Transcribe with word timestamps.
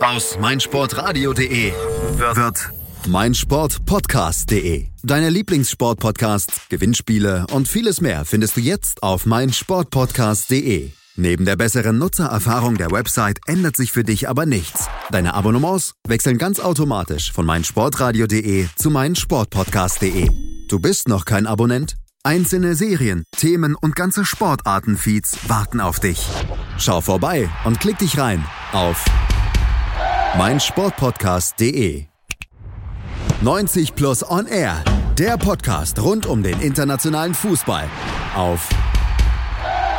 Aus 0.00 0.38
meinsportradio.de 0.38 1.72
wird 1.72 2.70
meinsportpodcast.de. 3.06 4.86
Deine 5.02 5.30
Lieblingssportpodcasts, 5.30 6.68
Gewinnspiele 6.68 7.46
und 7.52 7.68
vieles 7.68 8.00
mehr 8.00 8.24
findest 8.24 8.56
du 8.56 8.60
jetzt 8.60 9.02
auf 9.02 9.26
meinsportpodcast.de. 9.26 10.90
Neben 11.16 11.44
der 11.44 11.56
besseren 11.56 11.98
Nutzererfahrung 11.98 12.76
der 12.76 12.90
Website 12.90 13.40
ändert 13.46 13.76
sich 13.76 13.92
für 13.92 14.04
dich 14.04 14.28
aber 14.28 14.46
nichts. 14.46 14.86
Deine 15.10 15.34
Abonnements 15.34 15.94
wechseln 16.06 16.38
ganz 16.38 16.58
automatisch 16.58 17.32
von 17.32 17.44
meinsportradio.de 17.44 18.68
zu 18.76 18.90
meinsportpodcast.de. 18.90 20.28
Du 20.68 20.78
bist 20.80 21.08
noch 21.08 21.24
kein 21.24 21.46
Abonnent? 21.46 21.96
Einzelne 22.24 22.76
Serien, 22.76 23.24
Themen 23.36 23.74
und 23.74 23.96
ganze 23.96 24.24
Sportartenfeeds 24.24 25.48
warten 25.48 25.80
auf 25.80 25.98
dich. 25.98 26.24
Schau 26.78 27.00
vorbei 27.00 27.48
und 27.64 27.80
klick 27.80 27.98
dich 27.98 28.16
rein 28.16 28.44
auf 28.70 29.04
meinsportpodcast.de. 30.38 32.04
90 33.40 33.96
Plus 33.96 34.30
On 34.30 34.46
Air, 34.46 34.84
der 35.18 35.36
Podcast 35.36 36.00
rund 36.00 36.26
um 36.26 36.44
den 36.44 36.60
internationalen 36.60 37.34
Fußball 37.34 37.90
auf 38.36 38.68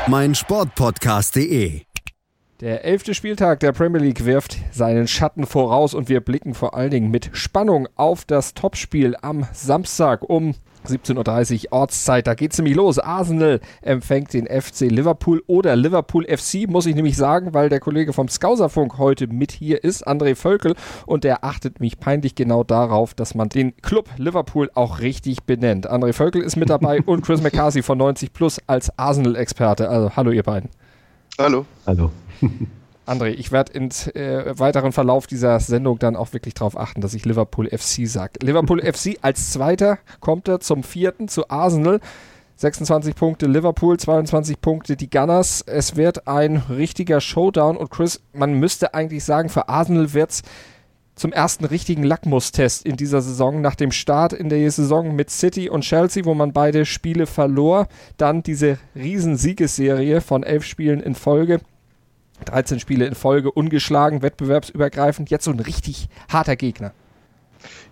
meinsportpodcast.de. 0.08 1.81
Der 2.62 2.86
elfte 2.86 3.16
Spieltag 3.16 3.59
der 3.59 3.73
Premier 3.73 4.00
League 4.00 4.23
wirft 4.23 4.55
seinen 4.72 5.09
Schatten 5.09 5.45
voraus 5.45 5.94
und 5.94 6.08
wir 6.08 6.22
blicken 6.22 6.53
vor 6.53 6.73
allen 6.73 6.92
Dingen 6.92 7.12
mit 7.12 7.31
Spannung 7.34 7.90
auf 7.98 8.23
das 8.23 8.53
Topspiel 8.53 9.17
am 9.22 9.45
Samstag 9.52 10.23
um 10.23 10.55
17.30 10.86 11.66
Uhr 11.66 11.73
Ortszeit. 11.73 12.28
Da 12.28 12.34
geht's 12.34 12.58
nämlich 12.58 12.76
los. 12.76 13.00
Arsenal 13.00 13.60
empfängt 13.82 14.34
den 14.34 14.48
FC 14.48 14.82
Liverpool 14.82 15.44
oder 15.48 15.76
Liverpool 15.76 16.26
FC, 16.26 16.68
muss 16.68 16.86
ich 16.86 16.96
nämlich 16.96 17.18
sagen, 17.18 17.54
weil 17.54 17.70
der 17.70 17.80
Kollege 17.80 18.14
vom 18.14 18.28
Skauserfunk 18.28 18.98
heute 18.98 19.28
mit 19.28 19.52
hier 19.52 19.84
ist, 19.84 20.08
André 20.08 20.36
Völkel, 20.36 20.76
und 21.06 21.23
der 21.23 21.44
achtet 21.44 21.80
mich 21.80 22.00
peinlich 22.00 22.36
genau 22.36 22.64
darauf, 22.64 23.14
dass 23.14 23.36
man 23.36 23.50
den 23.50 23.76
Club 23.78 24.09
Liverpool 24.17 24.70
auch 24.73 25.00
richtig 25.00 25.44
benennt. 25.44 25.89
André 25.89 26.14
Völkel 26.14 26.42
ist 26.42 26.56
mit 26.56 26.70
dabei 26.70 27.02
und 27.06 27.22
Chris 27.23 27.42
McCarthy 27.42 27.81
von 27.81 27.98
90 27.98 28.34
Plus 28.34 28.59
als 28.67 28.98
Arsenal-Experte. 28.98 29.89
Also 29.89 30.16
hallo 30.16 30.31
ihr 30.31 30.44
beiden. 30.44 30.70
Hallo. 31.38 31.66
Hallo. 31.86 32.11
André, 33.06 33.30
ich 33.30 33.52
werde 33.52 33.73
im 33.73 33.90
äh, 34.14 34.58
weiteren 34.58 34.94
Verlauf 34.94 35.28
dieser 35.28 35.59
Sendung 35.59 36.00
dann 36.00 36.16
auch 36.16 36.32
wirklich 36.32 36.54
darauf 36.54 36.78
achten, 36.78 37.02
dass 37.02 37.14
ich 37.14 37.26
Liverpool 37.26 37.68
FC 37.68 38.08
sage. 38.08 38.34
Liverpool 38.42 38.82
FC 38.94 39.18
als 39.22 39.52
Zweiter 39.52 40.00
kommt 40.22 40.48
er 40.48 40.62
zum 40.62 40.84
Vierten 40.84 41.28
zu 41.28 41.50
Arsenal. 41.50 42.00
26 42.56 43.16
Punkte 43.16 43.48
Liverpool, 43.48 44.00
22 44.00 44.62
Punkte 44.62 44.95
die 44.95 45.10
Gunners. 45.10 45.64
Es 45.66 45.98
wird 45.98 46.28
ein 46.28 46.58
richtiger 46.70 47.20
Showdown 47.20 47.76
und 47.76 47.90
Chris, 47.90 48.22
man 48.32 48.54
müsste 48.54 48.94
eigentlich 48.94 49.26
sagen, 49.26 49.50
für 49.50 49.67
Arsenal 49.67 50.14
wird 50.14 50.32
es 50.32 50.42
zum 51.16 51.34
ersten 51.34 51.66
richtigen 51.66 52.04
Lackmustest 52.04 52.86
in 52.86 52.95
dieser 52.95 53.22
Saison 53.22 53.60
nach 53.60 53.76
dem 53.76 53.92
Start 53.92 54.34
in 54.34 54.50
der 54.50 54.72
Saison 54.72 55.16
mit 55.16 55.30
City 55.30 55.70
und 55.70 55.82
Chelsea, 55.82 56.26
wo 56.26 56.34
man 56.34 56.54
beide 56.54 56.86
Spiele 56.86 57.28
verlor. 57.28 57.88
Dann 58.17 58.44
diese 58.44 58.78
Riesensiegesserie 58.95 60.22
von 60.22 60.44
elf 60.44 60.64
Spielen 60.64 61.02
in 61.02 61.16
Folge 61.16 61.60
13 62.44 62.80
Spiele 62.80 63.05
in 63.05 63.16
Folge 63.16 63.52
ungeschlagen, 63.52 64.22
wettbewerbsübergreifend, 64.22 65.30
jetzt 65.30 65.45
so 65.45 65.52
ein 65.52 65.59
richtig 65.59 66.09
harter 66.30 66.55
Gegner. 66.55 66.94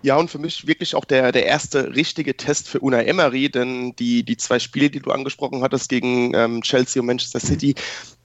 Ja, 0.02 0.16
und 0.16 0.30
für 0.30 0.38
mich 0.38 0.66
wirklich 0.66 0.94
auch 0.94 1.04
der, 1.04 1.32
der 1.32 1.46
erste 1.46 1.94
richtige 1.94 2.36
Test 2.36 2.68
für 2.68 2.80
Una 2.80 3.02
Emery, 3.02 3.50
denn 3.50 3.94
die, 3.96 4.22
die 4.22 4.36
zwei 4.36 4.58
Spiele, 4.58 4.90
die 4.90 5.00
du 5.00 5.10
angesprochen 5.10 5.62
hattest 5.62 5.88
gegen 5.88 6.34
ähm, 6.34 6.62
Chelsea 6.62 7.00
und 7.00 7.06
Manchester 7.06 7.40
City, 7.40 7.74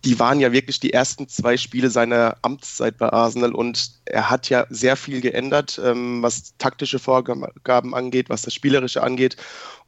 die 0.06 0.20
waren 0.20 0.40
ja 0.40 0.52
wirklich 0.52 0.80
die 0.80 0.94
ersten 0.94 1.28
zwei 1.28 1.58
Spiele 1.58 1.90
seiner 1.90 2.38
Amtszeit 2.42 2.98
bei 2.98 3.10
Arsenal 3.12 3.54
und 3.54 3.92
er 4.06 4.30
hat 4.30 4.50
ja 4.50 4.66
sehr 4.70 4.96
viel 4.96 5.22
geändert, 5.22 5.80
ähm, 5.84 6.22
was 6.22 6.54
taktische 6.58 7.00
Vorgaben 7.00 7.94
angeht, 7.94 8.30
was 8.30 8.44
das 8.44 8.54
Spielerische 8.54 9.04
angeht. 9.04 9.38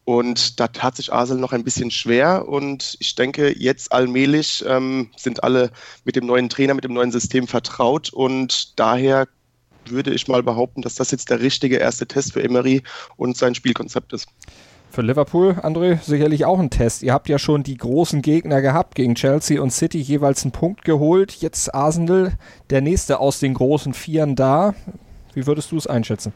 Und 0.09 0.59
da 0.59 0.67
tat 0.67 0.95
sich 0.95 1.13
Arsenal 1.13 1.39
noch 1.39 1.53
ein 1.53 1.63
bisschen 1.63 1.91
schwer. 1.91 2.47
Und 2.47 2.97
ich 2.99 3.13
denke, 3.13 3.55
jetzt 3.55 3.91
allmählich 3.91 4.65
ähm, 4.67 5.11
sind 5.15 5.43
alle 5.43 5.69
mit 6.03 6.15
dem 6.15 6.25
neuen 6.25 6.49
Trainer, 6.49 6.73
mit 6.73 6.83
dem 6.83 6.93
neuen 6.93 7.11
System 7.11 7.47
vertraut. 7.47 8.11
Und 8.11 8.79
daher 8.79 9.27
würde 9.89 10.13
ich 10.13 10.27
mal 10.27 10.43
behaupten, 10.43 10.81
dass 10.81 10.95
das 10.95 11.11
jetzt 11.11 11.29
der 11.29 11.41
richtige 11.41 11.77
erste 11.77 12.07
Test 12.07 12.33
für 12.33 12.43
Emery 12.43 12.83
und 13.17 13.37
sein 13.37 13.55
Spielkonzept 13.55 14.13
ist. 14.13 14.27
Für 14.91 15.03
Liverpool, 15.03 15.51
André, 15.61 16.01
sicherlich 16.01 16.45
auch 16.45 16.59
ein 16.59 16.71
Test. 16.71 17.03
Ihr 17.03 17.13
habt 17.13 17.29
ja 17.29 17.37
schon 17.37 17.61
die 17.61 17.77
großen 17.77 18.23
Gegner 18.23 18.61
gehabt, 18.61 18.95
gegen 18.95 19.13
Chelsea 19.13 19.61
und 19.61 19.71
City 19.71 19.99
jeweils 19.99 20.43
einen 20.43 20.51
Punkt 20.51 20.83
geholt. 20.83 21.33
Jetzt 21.33 21.73
Arsenal, 21.75 22.33
der 22.71 22.81
nächste 22.81 23.19
aus 23.19 23.39
den 23.39 23.53
großen 23.53 23.93
Vieren 23.93 24.35
da. 24.35 24.73
Wie 25.35 25.45
würdest 25.45 25.71
du 25.71 25.77
es 25.77 25.85
einschätzen? 25.85 26.33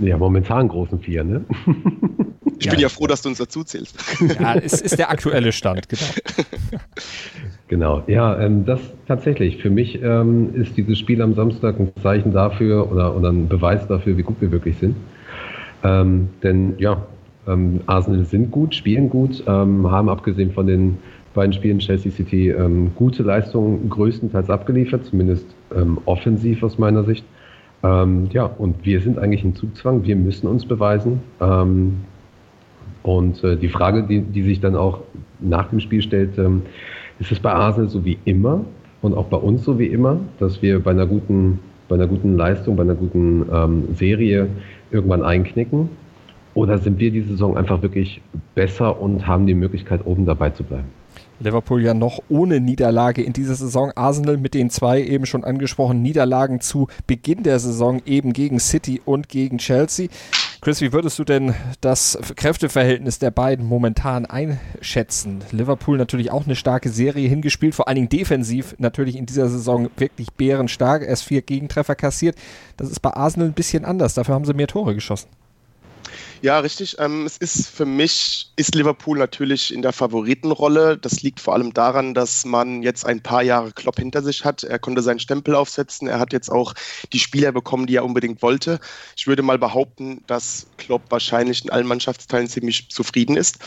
Ja, 0.00 0.16
momentan 0.16 0.68
großen 0.68 1.00
Vier, 1.00 1.24
ne? 1.24 1.44
Ich 2.58 2.66
ja. 2.66 2.72
bin 2.72 2.80
ja 2.80 2.88
froh, 2.88 3.06
dass 3.06 3.22
du 3.22 3.28
uns 3.28 3.38
dazu 3.38 3.64
zählst. 3.64 3.98
Ja, 4.40 4.54
es 4.54 4.80
ist 4.80 4.98
der 4.98 5.10
aktuelle 5.10 5.52
Stand, 5.52 5.88
genau. 5.88 6.02
Genau, 7.68 8.02
ja, 8.06 8.38
ähm, 8.40 8.66
das 8.66 8.80
tatsächlich. 9.08 9.60
Für 9.60 9.70
mich 9.70 10.00
ähm, 10.02 10.54
ist 10.54 10.76
dieses 10.76 10.98
Spiel 10.98 11.22
am 11.22 11.34
Samstag 11.34 11.80
ein 11.80 11.90
Zeichen 12.02 12.32
dafür 12.32 12.90
oder, 12.92 13.16
oder 13.16 13.30
ein 13.30 13.48
Beweis 13.48 13.86
dafür, 13.88 14.16
wie 14.16 14.22
gut 14.22 14.36
wir 14.40 14.52
wirklich 14.52 14.76
sind. 14.76 14.96
Ähm, 15.82 16.28
denn 16.42 16.74
ja, 16.78 17.04
ähm, 17.48 17.80
Arsenal 17.86 18.24
sind 18.26 18.50
gut, 18.50 18.74
spielen 18.74 19.08
gut, 19.08 19.42
ähm, 19.46 19.90
haben 19.90 20.08
abgesehen 20.08 20.52
von 20.52 20.66
den 20.66 20.98
beiden 21.32 21.52
Spielen 21.52 21.78
Chelsea 21.78 22.12
City 22.12 22.50
ähm, 22.50 22.92
gute 22.94 23.22
Leistungen 23.22 23.88
größtenteils 23.88 24.50
abgeliefert, 24.50 25.04
zumindest 25.06 25.46
offensiv 26.04 26.62
aus 26.62 26.78
meiner 26.78 27.02
Sicht. 27.02 27.24
Ja, 27.84 28.44
und 28.44 28.84
wir 28.86 29.00
sind 29.00 29.18
eigentlich 29.18 29.44
im 29.44 29.54
Zugzwang, 29.54 30.04
wir 30.04 30.16
müssen 30.16 30.46
uns 30.46 30.64
beweisen. 30.64 31.20
Und 33.04 33.44
äh, 33.44 33.56
die 33.56 33.68
Frage, 33.68 34.02
die, 34.04 34.22
die 34.22 34.42
sich 34.42 34.60
dann 34.60 34.74
auch 34.74 35.00
nach 35.38 35.68
dem 35.68 35.78
Spiel 35.78 36.00
stellt, 36.00 36.38
ähm, 36.38 36.62
ist 37.18 37.30
es 37.30 37.38
bei 37.38 37.52
Arsenal 37.52 37.90
so 37.90 38.04
wie 38.04 38.18
immer 38.24 38.64
und 39.02 39.14
auch 39.14 39.26
bei 39.26 39.36
uns 39.36 39.62
so 39.62 39.78
wie 39.78 39.86
immer, 39.86 40.18
dass 40.38 40.62
wir 40.62 40.80
bei 40.80 40.92
einer 40.92 41.06
guten, 41.06 41.60
bei 41.88 41.96
einer 41.96 42.06
guten 42.06 42.36
Leistung, 42.36 42.76
bei 42.76 42.82
einer 42.82 42.94
guten 42.94 43.44
ähm, 43.52 43.88
Serie 43.94 44.48
irgendwann 44.90 45.22
einknicken? 45.22 45.90
Oder 46.54 46.78
sind 46.78 46.98
wir 46.98 47.10
diese 47.10 47.28
Saison 47.28 47.58
einfach 47.58 47.82
wirklich 47.82 48.22
besser 48.54 48.98
und 49.00 49.26
haben 49.26 49.46
die 49.46 49.54
Möglichkeit, 49.54 50.00
oben 50.06 50.24
dabei 50.24 50.50
zu 50.50 50.64
bleiben? 50.64 50.88
Liverpool 51.40 51.82
ja 51.82 51.94
noch 51.94 52.20
ohne 52.28 52.60
Niederlage 52.60 53.22
in 53.22 53.32
dieser 53.32 53.54
Saison. 53.54 53.92
Arsenal 53.94 54.36
mit 54.36 54.54
den 54.54 54.70
zwei 54.70 55.02
eben 55.02 55.26
schon 55.26 55.44
angesprochenen 55.44 56.02
Niederlagen 56.02 56.60
zu 56.60 56.88
Beginn 57.06 57.42
der 57.42 57.58
Saison 57.58 58.00
eben 58.06 58.32
gegen 58.32 58.60
City 58.60 59.00
und 59.04 59.28
gegen 59.28 59.58
Chelsea. 59.58 60.08
Chris, 60.60 60.80
wie 60.80 60.94
würdest 60.94 61.18
du 61.18 61.24
denn 61.24 61.54
das 61.82 62.18
Kräfteverhältnis 62.36 63.18
der 63.18 63.30
beiden 63.30 63.66
momentan 63.66 64.24
einschätzen? 64.24 65.40
Liverpool 65.50 65.98
natürlich 65.98 66.30
auch 66.30 66.46
eine 66.46 66.56
starke 66.56 66.88
Serie 66.88 67.28
hingespielt, 67.28 67.74
vor 67.74 67.86
allen 67.86 67.96
Dingen 67.96 68.08
defensiv 68.08 68.74
natürlich 68.78 69.16
in 69.16 69.26
dieser 69.26 69.50
Saison 69.50 69.90
wirklich 69.98 70.32
bärenstark. 70.32 71.02
Erst 71.02 71.24
vier 71.24 71.42
Gegentreffer 71.42 71.94
kassiert. 71.94 72.36
Das 72.78 72.90
ist 72.90 73.00
bei 73.00 73.12
Arsenal 73.12 73.48
ein 73.48 73.54
bisschen 73.54 73.84
anders. 73.84 74.14
Dafür 74.14 74.34
haben 74.34 74.46
sie 74.46 74.54
mehr 74.54 74.66
Tore 74.66 74.94
geschossen. 74.94 75.28
Ja, 76.44 76.58
richtig. 76.58 76.96
Ähm, 76.98 77.24
es 77.24 77.38
ist 77.38 77.68
für 77.68 77.86
mich, 77.86 78.52
ist 78.56 78.74
Liverpool 78.74 79.16
natürlich 79.16 79.72
in 79.72 79.80
der 79.80 79.94
Favoritenrolle. 79.94 80.98
Das 80.98 81.22
liegt 81.22 81.40
vor 81.40 81.54
allem 81.54 81.72
daran, 81.72 82.12
dass 82.12 82.44
man 82.44 82.82
jetzt 82.82 83.06
ein 83.06 83.22
paar 83.22 83.42
Jahre 83.42 83.72
Klopp 83.72 83.98
hinter 83.98 84.22
sich 84.22 84.44
hat. 84.44 84.62
Er 84.62 84.78
konnte 84.78 85.00
seinen 85.00 85.20
Stempel 85.20 85.54
aufsetzen. 85.54 86.06
Er 86.06 86.18
hat 86.18 86.34
jetzt 86.34 86.50
auch 86.50 86.74
die 87.14 87.18
Spieler 87.18 87.50
bekommen, 87.50 87.86
die 87.86 87.96
er 87.96 88.04
unbedingt 88.04 88.42
wollte. 88.42 88.78
Ich 89.16 89.26
würde 89.26 89.40
mal 89.40 89.58
behaupten, 89.58 90.22
dass 90.26 90.66
Klopp 90.76 91.04
wahrscheinlich 91.08 91.64
in 91.64 91.70
allen 91.70 91.86
Mannschaftsteilen 91.86 92.46
ziemlich 92.46 92.90
zufrieden 92.90 93.38
ist. 93.38 93.60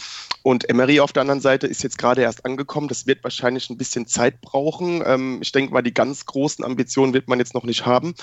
Und 0.44 0.70
Emery 0.70 1.00
auf 1.00 1.12
der 1.12 1.22
anderen 1.22 1.42
Seite 1.42 1.66
ist 1.66 1.82
jetzt 1.82 1.98
gerade 1.98 2.22
erst 2.22 2.46
angekommen. 2.46 2.90
Das 2.90 3.08
wird 3.08 3.24
wahrscheinlich 3.24 3.72
ein 3.72 3.78
bisschen 3.78 4.06
Zeit 4.06 4.40
brauchen. 4.40 5.02
Ähm, 5.04 5.40
ich 5.42 5.52
denke 5.52 5.74
mal, 5.74 5.82
die 5.82 5.96
ganz 5.96 6.28
großen 6.28 6.64
Ambitionen 6.64 7.16
wird 7.16 7.28
man 7.28 7.40
jetzt 7.40 7.56
noch 7.56 7.64
nicht 7.64 7.88
haben. 7.88 8.14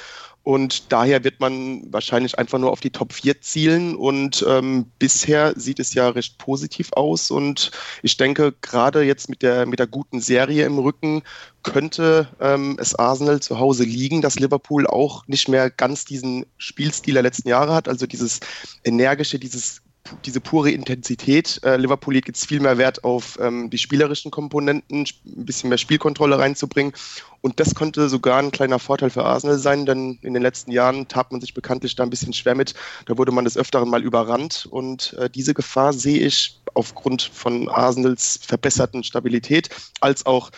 Und 0.45 0.93
daher 0.93 1.25
wird 1.25 1.41
man 1.41 1.93
wahrscheinlich 1.93 2.39
einfach 2.39 2.59
nur 2.59 2.71
auf 2.71 2.81
die 2.81 2.91
Top 2.91 3.13
4 3.13 3.41
zielen. 3.41 3.97
Und 3.97 4.44
ähm, 4.47 4.87
bisher 4.99 5.55
sieht 5.57 5.79
es 5.79 5.95
ja 5.95 6.09
recht 6.09 6.39
positiv 6.39 6.93
aus. 6.93 7.31
Und 7.31 7.71
ich 8.03 8.17
denke, 8.17 8.55
gerade 8.61 9.03
jetzt 9.03 9.29
mit 9.29 9.43
der, 9.43 9.67
mit 9.67 9.79
der 9.79 9.87
guten 9.87 10.21
Serie 10.21 10.67
im 10.67 10.79
Rücken 10.79 11.23
könnte 11.63 12.29
ähm, 12.41 12.77
es 12.79 12.95
Arsenal 12.95 13.41
zu 13.41 13.59
Hause 13.59 13.85
liegen, 13.85 14.23
dass 14.23 14.39
Liverpool 14.39 14.87
auch 14.87 15.27
nicht 15.27 15.49
mehr 15.49 15.71
ganz 15.71 16.05
diesen 16.05 16.47
Spielstil 16.59 17.15
der 17.15 17.23
letzten 17.23 17.49
Jahre 17.49 17.75
hat. 17.75 17.89
Also 17.89 18.07
dieses 18.07 18.41
energische, 18.85 19.39
dieses 19.39 19.81
diese 20.25 20.41
pure 20.41 20.71
Intensität. 20.71 21.61
Äh, 21.65 21.77
Liverpool 21.77 22.15
legt 22.15 22.29
jetzt 22.29 22.47
viel 22.47 22.61
mehr 22.61 22.79
Wert 22.79 23.05
auf 23.05 23.39
ähm, 23.41 23.71
die 23.71 23.79
spielerischen 23.79 24.31
Komponenten, 24.31 25.01
ein 25.01 25.45
bisschen 25.45 25.69
mehr 25.69 25.79
Spielkontrolle 25.79 26.39
reinzubringen. 26.39 26.93
Und 27.41 27.61
das 27.61 27.75
könnte 27.75 28.09
sogar 28.09 28.39
ein 28.39 28.51
kleiner 28.51 28.79
Vorteil 28.79 29.11
für 29.11 29.25
Arsenal 29.25 29.59
sein, 29.59 29.87
denn 29.87 30.19
in 30.23 30.35
den 30.35 30.43
letzten 30.43 30.73
Jahren 30.73 31.09
tat 31.09 31.31
man 31.31 31.41
sich 31.41 31.55
bekanntlich 31.55 31.95
da 31.95 32.03
ein 32.03 32.11
bisschen 32.11 32.33
schwer 32.33 32.55
mit. 32.55 32.75
Da 33.07 33.19
wurde 33.19 33.33
man 33.33 33.45
des 33.45 33.57
Öfteren 33.57 33.89
mal 33.89 34.03
überrannt. 34.03 34.67
Und 34.71 35.15
äh, 35.15 35.29
diese 35.31 35.55
Gefahr 35.55 35.93
sehe 35.93 36.27
ich 36.27 36.61
aufgrund 36.75 37.23
von 37.23 37.69
Arsenals 37.69 38.41
verbesserten 38.43 39.05
Stabilität 39.05 39.71
als 40.01 40.27
auch 40.27 40.51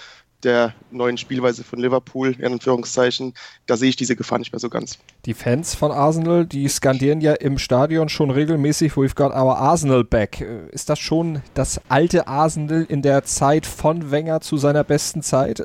der 0.46 0.74
neuen 0.90 1.18
Spielweise 1.18 1.64
von 1.64 1.80
Liverpool, 1.80 2.34
in 2.38 2.52
Anführungszeichen, 2.52 3.34
da 3.66 3.76
sehe 3.76 3.90
ich 3.90 3.96
diese 3.96 4.16
Gefahr 4.16 4.38
nicht 4.38 4.52
mehr 4.52 4.60
so 4.60 4.70
ganz. 4.70 4.98
Die 5.26 5.34
Fans 5.34 5.74
von 5.74 5.90
Arsenal, 5.90 6.46
die 6.46 6.68
skandieren 6.68 7.20
ja 7.20 7.34
im 7.34 7.58
Stadion 7.58 8.08
schon 8.08 8.30
regelmäßig, 8.30 8.92
we've 8.92 9.16
got 9.16 9.32
our 9.32 9.58
Arsenal 9.58 10.04
back. 10.04 10.40
Ist 10.70 10.88
das 10.88 11.00
schon 11.00 11.42
das 11.54 11.80
alte 11.88 12.28
Arsenal 12.28 12.86
in 12.88 13.02
der 13.02 13.24
Zeit 13.24 13.66
von 13.66 14.10
Wenger 14.10 14.40
zu 14.40 14.56
seiner 14.56 14.84
besten 14.84 15.22
Zeit? 15.22 15.60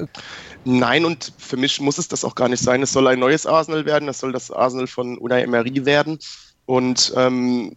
Nein, 0.65 1.05
und 1.05 1.31
für 1.37 1.57
mich 1.57 1.79
muss 1.79 1.99
es 1.99 2.07
das 2.07 2.25
auch 2.25 2.35
gar 2.35 2.49
nicht 2.49 2.63
sein. 2.63 2.81
Es 2.81 2.91
soll 2.91 3.07
ein 3.07 3.19
neues 3.19 3.45
Arsenal 3.45 3.85
werden, 3.85 4.09
es 4.09 4.19
soll 4.19 4.31
das 4.31 4.51
Arsenal 4.51 4.87
von 4.87 5.17
Unai 5.19 5.43
Emery 5.43 5.85
werden. 5.85 6.17
Und 6.65 7.13
ähm, 7.15 7.75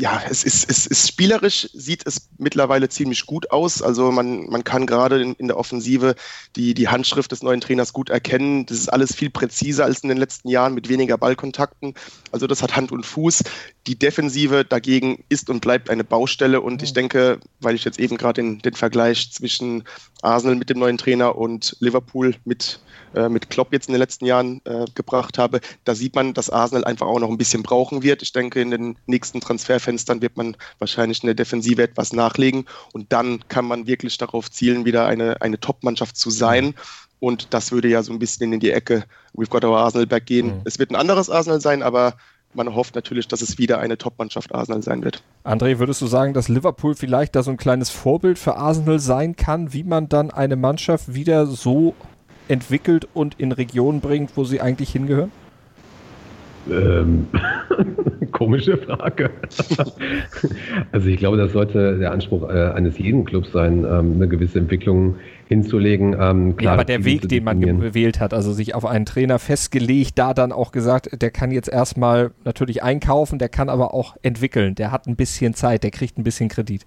ja, 0.00 0.22
es 0.30 0.44
ist, 0.44 0.70
es 0.70 0.86
ist 0.86 1.08
spielerisch, 1.08 1.68
sieht 1.74 2.06
es 2.06 2.30
mittlerweile 2.38 2.88
ziemlich 2.88 3.26
gut 3.26 3.50
aus. 3.50 3.82
Also 3.82 4.10
man, 4.10 4.48
man 4.48 4.64
kann 4.64 4.86
gerade 4.86 5.20
in, 5.20 5.34
in, 5.34 5.48
der 5.48 5.58
Offensive 5.58 6.14
die, 6.56 6.72
die 6.72 6.88
Handschrift 6.88 7.30
des 7.32 7.42
neuen 7.42 7.60
Trainers 7.60 7.92
gut 7.92 8.08
erkennen. 8.08 8.64
Das 8.64 8.78
ist 8.78 8.88
alles 8.88 9.14
viel 9.14 9.28
präziser 9.28 9.84
als 9.84 10.00
in 10.00 10.08
den 10.08 10.16
letzten 10.16 10.48
Jahren 10.48 10.72
mit 10.72 10.88
weniger 10.88 11.18
Ballkontakten. 11.18 11.94
Also 12.32 12.46
das 12.46 12.62
hat 12.62 12.76
Hand 12.76 12.92
und 12.92 13.04
Fuß. 13.04 13.42
Die 13.86 13.98
Defensive 13.98 14.64
dagegen 14.64 15.24
ist 15.28 15.48
und 15.48 15.60
bleibt 15.60 15.90
eine 15.90 16.04
Baustelle. 16.04 16.60
Und 16.60 16.82
ich 16.82 16.92
denke, 16.92 17.40
weil 17.60 17.74
ich 17.74 17.84
jetzt 17.84 17.98
eben 17.98 18.16
gerade 18.16 18.42
den, 18.42 18.58
den 18.58 18.74
Vergleich 18.74 19.32
zwischen 19.32 19.84
Arsenal 20.22 20.56
mit 20.56 20.70
dem 20.70 20.78
neuen 20.78 20.98
Trainer 20.98 21.36
und 21.36 21.76
Liverpool 21.80 22.34
mit 22.44 22.80
äh, 23.14 23.28
mit 23.28 23.50
Klopp 23.50 23.72
jetzt 23.72 23.88
in 23.88 23.94
den 23.94 23.98
letzten 23.98 24.24
Jahren 24.24 24.60
äh, 24.64 24.84
gebracht 24.94 25.36
habe, 25.36 25.60
da 25.84 25.96
sieht 25.96 26.14
man, 26.14 26.32
dass 26.32 26.48
Arsenal 26.48 26.84
einfach 26.84 27.08
auch 27.08 27.18
noch 27.18 27.28
ein 27.28 27.38
bisschen 27.38 27.64
brauchen 27.64 28.04
wird. 28.04 28.22
Ich 28.22 28.32
denke, 28.32 28.60
in 28.60 28.70
den 28.70 28.96
nächsten 29.06 29.40
Transferfenstern 29.40 30.22
wird 30.22 30.36
man 30.36 30.56
wahrscheinlich 30.78 31.22
in 31.22 31.26
der 31.26 31.34
Defensive 31.34 31.82
etwas 31.82 32.12
nachlegen 32.12 32.66
und 32.92 33.12
dann 33.12 33.40
kann 33.48 33.64
man 33.64 33.88
wirklich 33.88 34.16
darauf 34.18 34.48
zielen, 34.50 34.84
wieder 34.84 35.06
eine, 35.06 35.42
eine 35.42 35.58
Top-Mannschaft 35.58 36.16
zu 36.16 36.30
sein. 36.30 36.74
Und 37.18 37.48
das 37.50 37.72
würde 37.72 37.88
ja 37.88 38.02
so 38.02 38.12
ein 38.12 38.20
bisschen 38.20 38.52
in 38.52 38.60
die 38.60 38.70
Ecke 38.70 39.04
We've 39.34 39.50
got 39.50 39.64
our 39.64 39.78
Arsenal 39.78 40.06
back 40.06 40.26
gehen. 40.26 40.46
Mhm. 40.46 40.62
Es 40.64 40.78
wird 40.78 40.90
ein 40.90 40.96
anderes 40.96 41.28
Arsenal 41.28 41.60
sein, 41.60 41.82
aber 41.82 42.14
man 42.54 42.74
hofft 42.74 42.94
natürlich, 42.94 43.28
dass 43.28 43.42
es 43.42 43.58
wieder 43.58 43.78
eine 43.78 43.98
Top-Mannschaft 43.98 44.54
Arsenal 44.54 44.82
sein 44.82 45.04
wird. 45.04 45.22
André, 45.44 45.78
würdest 45.78 46.00
du 46.00 46.06
sagen, 46.06 46.34
dass 46.34 46.48
Liverpool 46.48 46.94
vielleicht 46.94 47.36
da 47.36 47.42
so 47.42 47.50
ein 47.50 47.56
kleines 47.56 47.90
Vorbild 47.90 48.38
für 48.38 48.56
Arsenal 48.56 48.98
sein 48.98 49.36
kann, 49.36 49.72
wie 49.72 49.84
man 49.84 50.08
dann 50.08 50.30
eine 50.30 50.56
Mannschaft 50.56 51.14
wieder 51.14 51.46
so 51.46 51.94
entwickelt 52.48 53.06
und 53.14 53.38
in 53.38 53.52
Regionen 53.52 54.00
bringt, 54.00 54.36
wo 54.36 54.44
sie 54.44 54.60
eigentlich 54.60 54.90
hingehören? 54.90 55.30
Ähm, 56.70 57.26
komische 58.32 58.76
Frage. 58.76 59.30
also 60.92 61.08
ich 61.08 61.18
glaube, 61.18 61.36
das 61.36 61.52
sollte 61.52 61.98
der 61.98 62.12
Anspruch 62.12 62.48
äh, 62.48 62.70
eines 62.72 62.98
jeden 62.98 63.24
Clubs 63.24 63.52
sein, 63.52 63.84
ähm, 63.84 64.14
eine 64.16 64.28
gewisse 64.28 64.58
Entwicklung 64.58 65.16
hinzulegen. 65.48 66.16
Ähm, 66.18 66.56
klar, 66.56 66.72
ja, 66.72 66.72
aber 66.72 66.84
der 66.84 67.04
Weg, 67.04 67.28
den 67.28 67.44
man 67.44 67.60
gewählt 67.60 68.20
hat, 68.20 68.32
also 68.34 68.52
sich 68.52 68.74
auf 68.74 68.86
einen 68.86 69.04
Trainer 69.04 69.38
festgelegt, 69.38 70.18
da 70.18 70.34
dann 70.34 70.52
auch 70.52 70.72
gesagt, 70.72 71.20
der 71.20 71.30
kann 71.30 71.50
jetzt 71.50 71.68
erstmal 71.68 72.30
natürlich 72.44 72.82
einkaufen, 72.82 73.38
der 73.38 73.48
kann 73.48 73.68
aber 73.68 73.92
auch 73.94 74.16
entwickeln, 74.22 74.74
der 74.74 74.92
hat 74.92 75.06
ein 75.06 75.16
bisschen 75.16 75.54
Zeit, 75.54 75.82
der 75.82 75.90
kriegt 75.90 76.18
ein 76.18 76.24
bisschen 76.24 76.48
Kredit. 76.48 76.86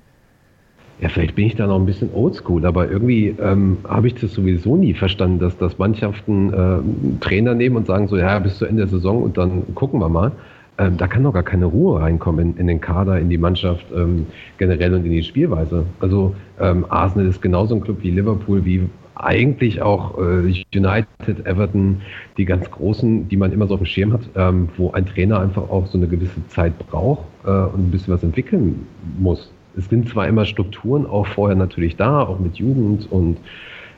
Ja, 1.00 1.10
vielleicht 1.10 1.36
bin 1.36 1.48
ich 1.48 1.56
da 1.56 1.68
noch 1.68 1.80
ein 1.80 1.86
bisschen 1.86 2.14
oldschool, 2.14 2.66
aber 2.66 2.90
irgendwie 2.90 3.36
ähm, 3.42 3.78
habe 3.84 4.08
ich 4.08 4.16
das 4.16 4.34
sowieso 4.34 4.78
nie 4.78 4.94
verstanden, 4.94 5.40
dass 5.40 5.58
das 5.58 5.78
Mannschaften 5.78 6.54
äh, 6.54 7.20
Trainer 7.20 7.56
nehmen 7.56 7.78
und 7.78 7.88
sagen 7.88 8.08
so, 8.08 8.16
ja, 8.16 8.38
bis 8.40 8.58
zu 8.58 8.66
Ende 8.66 8.84
der 8.84 8.90
Saison 8.90 9.24
und 9.24 9.38
dann 9.38 9.76
gucken 9.76 10.00
wir 10.00 10.10
mal. 10.10 10.32
Ähm, 10.78 10.98
da 10.98 11.08
kann 11.08 11.24
doch 11.24 11.34
gar 11.34 11.44
keine 11.44 11.66
Ruhe 11.66 12.00
reinkommen 12.02 12.54
in, 12.54 12.58
in 12.58 12.68
den 12.68 12.82
Kader, 12.82 13.20
in 13.20 13.30
die 13.30 13.38
Mannschaft 13.38 13.86
ähm, 13.96 14.26
generell 14.58 14.94
und 14.94 15.06
in 15.06 15.12
die 15.12 15.24
Spielweise. 15.24 15.86
Also 16.00 16.36
ähm, 16.60 16.86
Arsenal 16.90 17.28
ist 17.28 17.42
genauso 17.42 17.76
ein 17.76 17.82
Club 17.82 17.98
wie 18.02 18.12
Liverpool, 18.12 18.64
wie 18.66 18.88
eigentlich 19.16 19.82
auch 19.82 20.18
äh, 20.18 20.64
United, 20.76 21.46
Everton, 21.46 22.02
die 22.38 22.46
ganz 22.46 22.70
großen, 22.72 23.28
die 23.28 23.38
man 23.38 23.52
immer 23.52 23.68
so 23.68 23.76
auf 23.76 23.82
dem 23.82 23.86
Schirm 23.86 24.14
hat, 24.14 24.22
ähm, 24.36 24.70
wo 24.78 24.92
ein 24.92 25.06
Trainer 25.06 25.40
einfach 25.40 25.70
auch 25.70 25.86
so 25.88 25.98
eine 25.98 26.08
gewisse 26.08 26.48
Zeit 26.48 26.74
braucht 26.90 27.26
äh, 27.46 27.50
und 27.50 27.88
ein 27.88 27.92
bisschen 27.92 28.14
was 28.14 28.24
entwickeln 28.24 28.88
muss 29.20 29.52
es 29.78 29.86
sind 29.90 30.10
zwar 30.10 30.28
immer 30.28 30.46
Strukturen 30.46 31.06
auch 31.06 31.28
vorher 31.28 31.56
natürlich 31.56 31.96
da, 31.96 32.22
auch 32.22 32.40
mit 32.40 32.56
Jugend 32.58 33.12
und, 33.12 33.38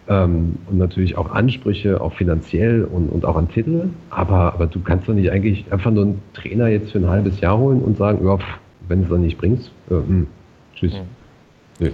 ähm, 0.07 0.55
und 0.69 0.77
natürlich 0.77 1.17
auch 1.17 1.31
Ansprüche, 1.31 2.01
auch 2.01 2.13
finanziell 2.13 2.83
und, 2.83 3.09
und 3.09 3.25
auch 3.25 3.35
an 3.35 3.49
Titel, 3.49 3.89
aber, 4.09 4.53
aber 4.53 4.67
du 4.67 4.79
kannst 4.79 5.07
doch 5.07 5.13
nicht 5.13 5.31
eigentlich 5.31 5.65
einfach 5.71 5.91
nur 5.91 6.03
einen 6.03 6.21
Trainer 6.33 6.67
jetzt 6.67 6.91
für 6.91 6.99
ein 6.99 7.09
halbes 7.09 7.41
Jahr 7.41 7.57
holen 7.57 7.81
und 7.81 7.97
sagen, 7.97 8.25
ja, 8.25 8.37
wenn 8.87 9.03
es 9.03 9.09
dann 9.09 9.21
nicht 9.21 9.37
bringst, 9.37 9.71
äh, 9.89 9.95
mh, 9.95 10.07
hm, 10.07 10.27
tschüss. 10.75 10.93
Mhm. 10.93 10.99
Nee. 11.79 11.91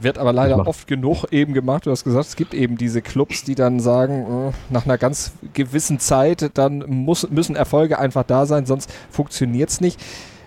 Wird 0.00 0.18
aber 0.18 0.32
leider 0.32 0.66
oft 0.66 0.88
genug 0.88 1.26
eben 1.30 1.52
gemacht. 1.52 1.86
Du 1.86 1.90
hast 1.92 2.02
gesagt, 2.02 2.26
es 2.26 2.34
gibt 2.34 2.54
eben 2.54 2.76
diese 2.76 3.02
Clubs, 3.02 3.44
die 3.44 3.54
dann 3.54 3.78
sagen, 3.78 4.50
äh, 4.50 4.72
nach 4.72 4.84
einer 4.84 4.98
ganz 4.98 5.32
gewissen 5.52 6.00
Zeit, 6.00 6.50
dann 6.54 6.84
muss, 6.88 7.30
müssen 7.30 7.54
Erfolge 7.54 8.00
einfach 8.00 8.24
da 8.24 8.46
sein, 8.46 8.66
sonst 8.66 8.92
funktioniert 9.10 9.70
es 9.70 9.80
nicht. 9.80 10.00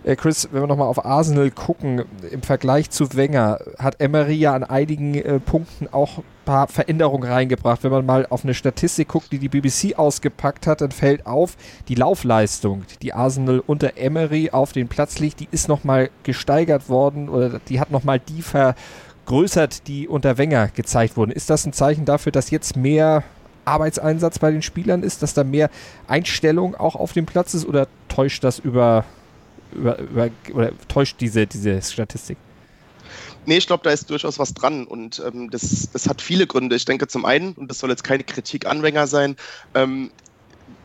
Äh, 0.06 0.16
Chris, 0.16 0.48
wenn 0.52 0.62
wir 0.62 0.68
nochmal 0.68 0.88
auf 0.88 1.04
Arsenal 1.04 1.50
gucken, 1.50 2.06
im 2.30 2.44
Vergleich 2.44 2.92
zu 2.92 3.16
Wenger 3.16 3.60
hat 3.80 4.00
Emery 4.00 4.36
ja 4.36 4.54
an 4.54 4.64
einigen 4.64 5.16
äh, 5.16 5.40
Punkten 5.40 5.88
auch 5.92 6.20
ein 6.20 6.24
paar 6.46 6.68
Veränderungen 6.68 7.28
reingebracht. 7.28 7.84
Wenn 7.84 7.92
man 7.92 8.06
mal 8.06 8.28
auf 8.30 8.44
eine 8.44 8.54
Statistik 8.54 9.08
guckt, 9.08 9.32
die 9.32 9.40
die 9.40 9.50
BBC 9.50 9.98
ausgepackt 9.98 10.68
hat, 10.68 10.82
dann 10.82 10.92
fällt 10.92 11.26
auf, 11.26 11.58
die 11.88 11.96
Laufleistung, 11.96 12.84
die 13.02 13.14
Arsenal 13.14 13.64
unter 13.66 13.98
Emery 13.98 14.52
auf 14.52 14.74
den 14.74 14.88
Platz 14.88 15.18
liegt, 15.18 15.40
die 15.40 15.48
ist 15.50 15.68
nochmal 15.68 16.12
gesteigert 16.22 16.88
worden 16.88 17.28
oder 17.28 17.60
die 17.68 17.80
hat 17.80 17.90
nochmal 17.90 18.20
die 18.20 18.44
vergrößert, 18.44 19.88
die 19.88 20.08
unter 20.08 20.38
Wenger 20.38 20.68
gezeigt 20.68 21.18
wurden. 21.18 21.32
Ist 21.32 21.50
das 21.50 21.66
ein 21.66 21.74
Zeichen 21.74 22.06
dafür, 22.06 22.32
dass 22.32 22.52
jetzt 22.52 22.78
mehr 22.78 23.24
Arbeitseinsatz 23.66 24.38
bei 24.38 24.52
den 24.52 24.62
Spielern 24.62 25.02
ist, 25.02 25.24
dass 25.24 25.34
da 25.34 25.44
mehr 25.44 25.72
Einstellung 26.08 26.76
auch 26.76 26.96
auf 26.96 27.14
dem 27.14 27.26
Platz 27.26 27.56
ist 27.56 27.66
oder 27.66 27.88
täuscht 28.08 28.44
das 28.44 28.60
über 28.60 29.04
über, 29.76 30.00
über, 30.00 30.30
oder 30.54 30.72
täuscht 30.88 31.18
diese, 31.20 31.46
diese 31.48 31.82
Statistik? 31.82 32.38
Nee, 33.46 33.58
ich 33.58 33.68
glaube, 33.68 33.84
da 33.84 33.92
ist 33.92 34.10
durchaus 34.10 34.40
was 34.40 34.54
dran 34.54 34.86
und 34.86 35.22
ähm, 35.26 35.52
das, 35.52 35.90
das 35.94 36.08
hat 36.08 36.22
viele 36.22 36.48
Gründe. 36.48 36.76
Ich 36.76 36.86
denke 36.86 37.08
zum 37.08 37.26
einen, 37.26 37.54
und 37.54 37.70
das 37.70 37.80
soll 37.80 37.92
jetzt 37.92 38.04
keine 38.04 38.24
Kritik 38.24 38.66
Anwänger 38.66 39.06
sein, 39.06 39.36
ähm, 39.76 40.10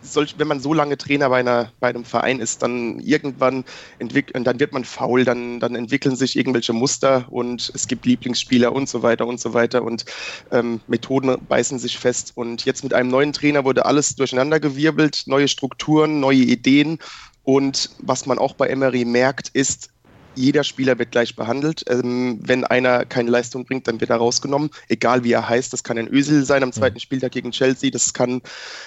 solch, 0.02 0.34
wenn 0.38 0.48
man 0.48 0.60
so 0.60 0.74
lange 0.74 0.96
Trainer 0.96 1.28
bei, 1.28 1.40
einer, 1.40 1.72
bei 1.80 1.88
einem 1.88 2.04
Verein 2.04 2.40
ist, 2.40 2.62
dann 2.62 3.00
irgendwann 3.00 3.64
entwickelt, 3.98 4.46
dann 4.46 4.60
wird 4.60 4.72
man 4.72 4.84
faul, 4.84 5.24
dann, 5.24 5.60
dann 5.60 5.74
entwickeln 5.74 6.16
sich 6.16 6.36
irgendwelche 6.36 6.72
Muster 6.72 7.26
und 7.30 7.70
es 7.74 7.86
gibt 7.86 8.06
Lieblingsspieler 8.06 8.72
und 8.72 8.88
so 8.88 9.02
weiter 9.02 9.26
und 9.26 9.40
so 9.40 9.54
weiter 9.54 9.82
und 9.82 10.04
ähm, 10.50 10.80
Methoden 10.86 11.36
beißen 11.48 11.78
sich 11.78 11.98
fest. 11.98 12.32
Und 12.34 12.64
jetzt 12.64 12.82
mit 12.82 12.94
einem 12.94 13.10
neuen 13.10 13.32
Trainer 13.32 13.64
wurde 13.64 13.86
alles 13.86 14.16
durcheinandergewirbelt, 14.16 15.24
neue 15.26 15.48
Strukturen, 15.48 16.20
neue 16.20 16.38
Ideen 16.38 16.98
und 17.44 17.90
was 17.98 18.26
man 18.26 18.38
auch 18.38 18.54
bei 18.54 18.68
Emery 18.68 19.04
merkt, 19.04 19.48
ist, 19.48 19.90
jeder 20.34 20.64
Spieler 20.64 20.98
wird 20.98 21.10
gleich 21.10 21.36
behandelt. 21.36 21.84
Ähm, 21.88 22.38
wenn 22.42 22.64
einer 22.64 23.04
keine 23.04 23.30
Leistung 23.30 23.64
bringt, 23.64 23.88
dann 23.88 24.00
wird 24.00 24.10
er 24.10 24.16
rausgenommen, 24.16 24.70
egal 24.88 25.24
wie 25.24 25.32
er 25.32 25.48
heißt. 25.48 25.72
Das 25.72 25.82
kann 25.82 25.98
ein 25.98 26.08
Ösel 26.08 26.44
sein 26.44 26.62
am 26.62 26.72
zweiten 26.72 27.00
Spieltag 27.00 27.32
gegen 27.32 27.50
Chelsea. 27.50 27.90
Das 27.90 28.14
kann, 28.14 28.40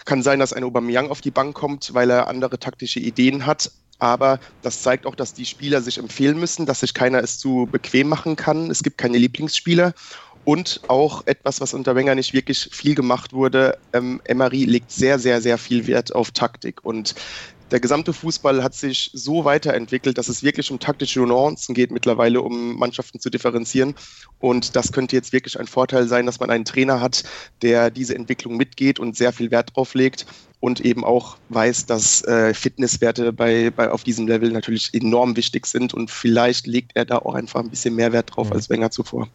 kann 0.05 0.23
sein, 0.23 0.39
dass 0.39 0.53
ein 0.53 0.63
Aubameyang 0.63 1.09
auf 1.09 1.21
die 1.21 1.31
Bank 1.31 1.55
kommt, 1.55 1.93
weil 1.93 2.09
er 2.09 2.27
andere 2.27 2.59
taktische 2.59 2.99
Ideen 2.99 3.45
hat. 3.45 3.71
Aber 3.99 4.39
das 4.61 4.81
zeigt 4.81 5.05
auch, 5.05 5.15
dass 5.15 5.33
die 5.33 5.45
Spieler 5.45 5.81
sich 5.81 5.97
empfehlen 5.97 6.39
müssen, 6.39 6.65
dass 6.65 6.81
sich 6.81 6.93
keiner 6.93 7.19
es 7.23 7.37
zu 7.37 7.69
bequem 7.71 8.09
machen 8.09 8.35
kann. 8.35 8.69
Es 8.69 8.83
gibt 8.83 8.97
keine 8.97 9.17
Lieblingsspieler. 9.17 9.93
Und 10.45 10.81
auch 10.89 11.25
etwas, 11.25 11.61
was 11.61 11.73
unter 11.73 11.95
Wenger 11.95 12.15
nicht 12.15 12.33
wirklich 12.33 12.69
viel 12.71 12.95
gemacht 12.95 13.31
wurde, 13.31 13.77
ähm, 13.93 14.21
Emery 14.25 14.65
legt 14.65 14.91
sehr, 14.91 15.17
sehr, 15.17 15.41
sehr 15.41 15.57
viel 15.57 15.87
Wert 15.87 16.13
auf 16.13 16.31
Taktik. 16.31 16.83
Und 16.83 17.15
der 17.73 17.79
gesamte 17.79 18.13
Fußball 18.13 18.63
hat 18.63 18.75
sich 18.75 19.09
so 19.13 19.45
weiterentwickelt, 19.45 20.19
dass 20.19 20.27
es 20.27 20.43
wirklich 20.43 20.69
um 20.69 20.79
taktische 20.79 21.21
Nuancen 21.21 21.73
geht 21.73 21.89
mittlerweile, 21.89 22.43
um 22.43 22.77
Mannschaften 22.77 23.19
zu 23.19 23.31
differenzieren. 23.31 23.95
Und 24.37 24.75
das 24.75 24.91
könnte 24.91 25.15
jetzt 25.15 25.33
wirklich 25.33 25.59
ein 25.59 25.65
Vorteil 25.65 26.07
sein, 26.07 26.27
dass 26.27 26.39
man 26.39 26.51
einen 26.51 26.65
Trainer 26.65 27.01
hat, 27.01 27.23
der 27.63 27.89
diese 27.89 28.13
Entwicklung 28.13 28.57
mitgeht 28.57 28.99
und 28.99 29.17
sehr 29.17 29.33
viel 29.33 29.49
Wert 29.49 29.75
drauf 29.75 29.95
legt 29.95 30.27
und 30.63 30.79
eben 30.79 31.03
auch 31.03 31.35
weiß, 31.49 31.87
dass 31.87 32.23
äh, 32.23 32.53
Fitnesswerte 32.53 33.33
bei, 33.33 33.69
bei 33.69 33.91
auf 33.91 34.05
diesem 34.05 34.29
Level 34.29 34.49
natürlich 34.49 34.93
enorm 34.93 35.35
wichtig 35.35 35.65
sind 35.65 35.93
und 35.93 36.09
vielleicht 36.09 36.67
legt 36.67 36.91
er 36.93 37.03
da 37.03 37.17
auch 37.17 37.35
einfach 37.35 37.59
ein 37.59 37.69
bisschen 37.69 37.95
mehr 37.95 38.13
Wert 38.13 38.33
drauf 38.33 38.47
mhm. 38.47 38.53
als 38.53 38.69
Wenger 38.69 38.89
zuvor. 38.89 39.27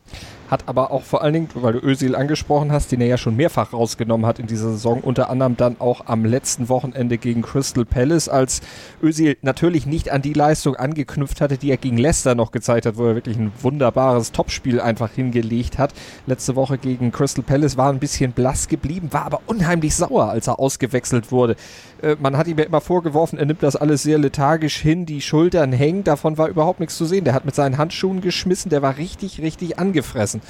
Hat 0.51 0.67
aber 0.67 0.91
auch 0.91 1.03
vor 1.03 1.21
allen 1.23 1.35
Dingen, 1.35 1.49
weil 1.53 1.75
du 1.75 1.81
Özil 1.81 2.15
angesprochen 2.15 2.73
hast, 2.73 2.91
den 2.93 3.03
er 3.03 3.09
ja 3.09 3.19
schon 3.19 3.37
mehrfach 3.37 3.75
rausgenommen 3.75 4.25
hat 4.25 4.39
in 4.39 4.47
dieser 4.47 4.71
Saison, 4.71 5.03
unter 5.03 5.29
anderem 5.29 5.59
dann 5.59 5.79
auch 5.79 6.07
am 6.07 6.25
letzten 6.25 6.71
Wochenende 6.71 7.19
gegen 7.19 7.43
Crystal 7.43 7.85
Palace, 7.85 8.31
als 8.31 8.63
Özil 9.03 9.37
natürlich 9.43 9.85
nicht 9.85 10.11
an 10.11 10.23
die 10.23 10.33
Leistung 10.33 10.77
angeknüpft 10.77 11.43
hatte, 11.43 11.59
die 11.59 11.71
er 11.71 11.77
gegen 11.77 11.99
Leicester 11.99 12.35
noch 12.35 12.53
gezeigt 12.53 12.87
hat, 12.87 12.97
wo 12.97 13.05
er 13.05 13.15
wirklich 13.15 13.37
ein 13.37 13.53
wunderbares 13.61 14.33
Topspiel 14.33 14.81
einfach 14.81 15.11
hingelegt 15.11 15.77
hat. 15.77 15.93
Letzte 16.27 16.57
Woche 16.57 16.79
gegen 16.79 17.13
Crystal 17.13 17.45
Palace 17.45 17.77
war 17.77 17.93
ein 17.93 17.99
bisschen 17.99 18.33
blass 18.33 18.69
geblieben, 18.69 19.13
war 19.13 19.27
aber 19.27 19.43
unheimlich 19.45 19.95
sauer, 19.95 20.31
als 20.31 20.47
er 20.47 20.59
ausgewechselt 20.59 21.18
wurde. 21.31 21.57
Äh, 22.03 22.17
man 22.21 22.37
hat 22.37 22.47
ihm 22.47 22.59
ja 22.59 22.65
immer 22.65 22.81
vorgeworfen, 22.81 23.39
er 23.39 23.47
nimmt 23.47 23.63
das 23.63 23.77
alles 23.77 24.03
sehr 24.03 24.19
lethargisch 24.19 24.77
hin, 24.77 25.07
die 25.07 25.21
Schultern 25.21 25.73
hängen, 25.73 26.05
davon 26.05 26.39
war 26.39 26.49
überhaupt 26.49 26.81
nichts 26.81 26.97
zu 26.97 27.05
sehen. 27.05 27.25
Der 27.25 27.35
hat 27.35 27.45
mit 27.45 27.55
seinen 27.55 27.79
Handschuhen 27.79 28.21
geschmissen, 28.21 28.71
der 28.71 28.83
war 28.83 28.97
richtig, 28.97 29.41
richtig 29.41 29.79
angefressen. 29.79 30.41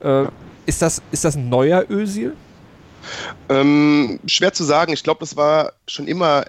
Äh, 0.00 0.24
Ist 0.66 0.82
das, 0.82 1.00
ist 1.12 1.24
das 1.24 1.36
ein 1.36 1.48
neuer 1.48 1.84
Özil? 1.88 2.34
Ähm, 3.48 4.18
schwer 4.26 4.52
zu 4.52 4.64
sagen. 4.64 4.92
Ich 4.92 5.04
glaube, 5.04 5.20
das 5.20 5.36
war 5.36 5.72
schon 5.86 6.08
immer 6.08 6.44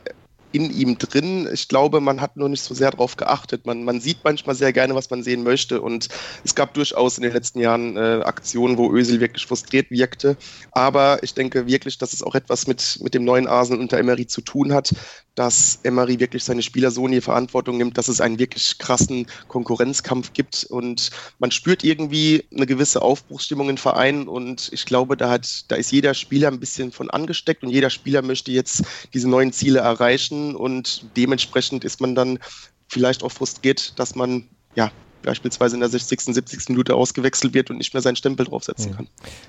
in 0.58 0.76
ihm 0.76 0.98
drin. 0.98 1.48
Ich 1.54 1.68
glaube, 1.68 2.02
man 2.02 2.20
hat 2.20 2.36
nur 2.36 2.50
nicht 2.50 2.64
so 2.64 2.74
sehr 2.74 2.90
darauf 2.90 3.16
geachtet. 3.16 3.66
Man, 3.68 3.84
man 3.84 4.02
sieht 4.02 4.18
manchmal 4.24 4.56
sehr 4.56 4.74
gerne, 4.74 4.96
was 4.96 5.10
man 5.12 5.22
sehen 5.22 5.44
möchte. 5.44 5.82
Und 5.82 6.08
es 6.44 6.56
gab 6.56 6.74
durchaus 6.74 7.18
in 7.18 7.24
den 7.24 7.34
letzten 7.34 7.60
Jahren 7.60 7.96
äh, 7.96 8.22
Aktionen, 8.24 8.78
wo 8.78 8.92
Ösel 8.92 9.20
wirklich 9.20 9.46
frustriert 9.46 9.92
wirkte. 9.92 10.36
Aber 10.72 11.22
ich 11.22 11.36
denke 11.36 11.68
wirklich, 11.68 12.00
dass 12.00 12.14
es 12.14 12.24
auch 12.24 12.34
etwas 12.34 12.66
mit, 12.66 13.00
mit 13.04 13.14
dem 13.14 13.24
neuen 13.24 13.48
Arsenal 13.48 13.82
unter 13.82 14.00
Emery 14.00 14.26
zu 14.26 14.42
tun 14.42 14.74
hat, 14.74 14.94
dass 15.36 15.80
Emery 15.84 16.20
wirklich 16.20 16.44
seine 16.44 16.64
Spieler 16.64 16.90
so 16.90 17.06
in 17.06 17.12
die 17.12 17.22
Verantwortung 17.22 17.78
nimmt, 17.78 17.98
dass 18.00 18.08
es 18.08 18.20
einen 18.20 18.40
wirklich 18.40 18.80
krassen 18.80 19.28
Konkurrenzkampf 19.48 20.34
gibt. 20.34 20.66
Und 20.68 21.12
man 21.38 21.52
spürt 21.52 21.84
irgendwie 21.84 22.46
eine 22.56 22.66
gewisse 22.66 23.04
Aufbruchsstimmung 23.04 23.70
im 23.70 23.78
Verein. 23.78 24.28
Und 24.28 24.70
ich 24.74 24.86
glaube, 24.86 25.16
da, 25.16 25.30
hat, 25.30 25.66
da 25.68 25.76
ist 25.76 25.92
jeder 25.92 26.16
Spieler 26.16 26.48
ein 26.48 26.60
bisschen 26.60 26.92
von 26.92 27.12
angesteckt 27.12 27.64
und 27.64 27.70
jeder 27.70 27.92
Spieler 27.92 28.24
möchte 28.24 28.52
jetzt 28.52 28.84
diese 29.14 29.30
neuen 29.30 29.54
Ziele 29.54 29.80
erreichen 29.80 30.47
und 30.56 31.06
dementsprechend 31.16 31.84
ist 31.84 32.02
man 32.02 32.16
dann 32.16 32.40
vielleicht 32.88 33.24
auch 33.24 33.32
frustriert, 33.32 33.98
dass 34.00 34.16
man 34.16 34.48
ja 34.76 34.92
beispielsweise 35.28 35.76
in 35.76 35.82
der 35.82 35.90
60., 35.90 36.22
70. 36.22 36.70
Minute 36.70 36.96
ausgewechselt 36.96 37.54
wird 37.54 37.70
und 37.70 37.78
nicht 37.78 37.94
mehr 37.94 38.02
seinen 38.02 38.16
Stempel 38.16 38.46
draufsetzen 38.46 38.96
kann. 38.96 39.08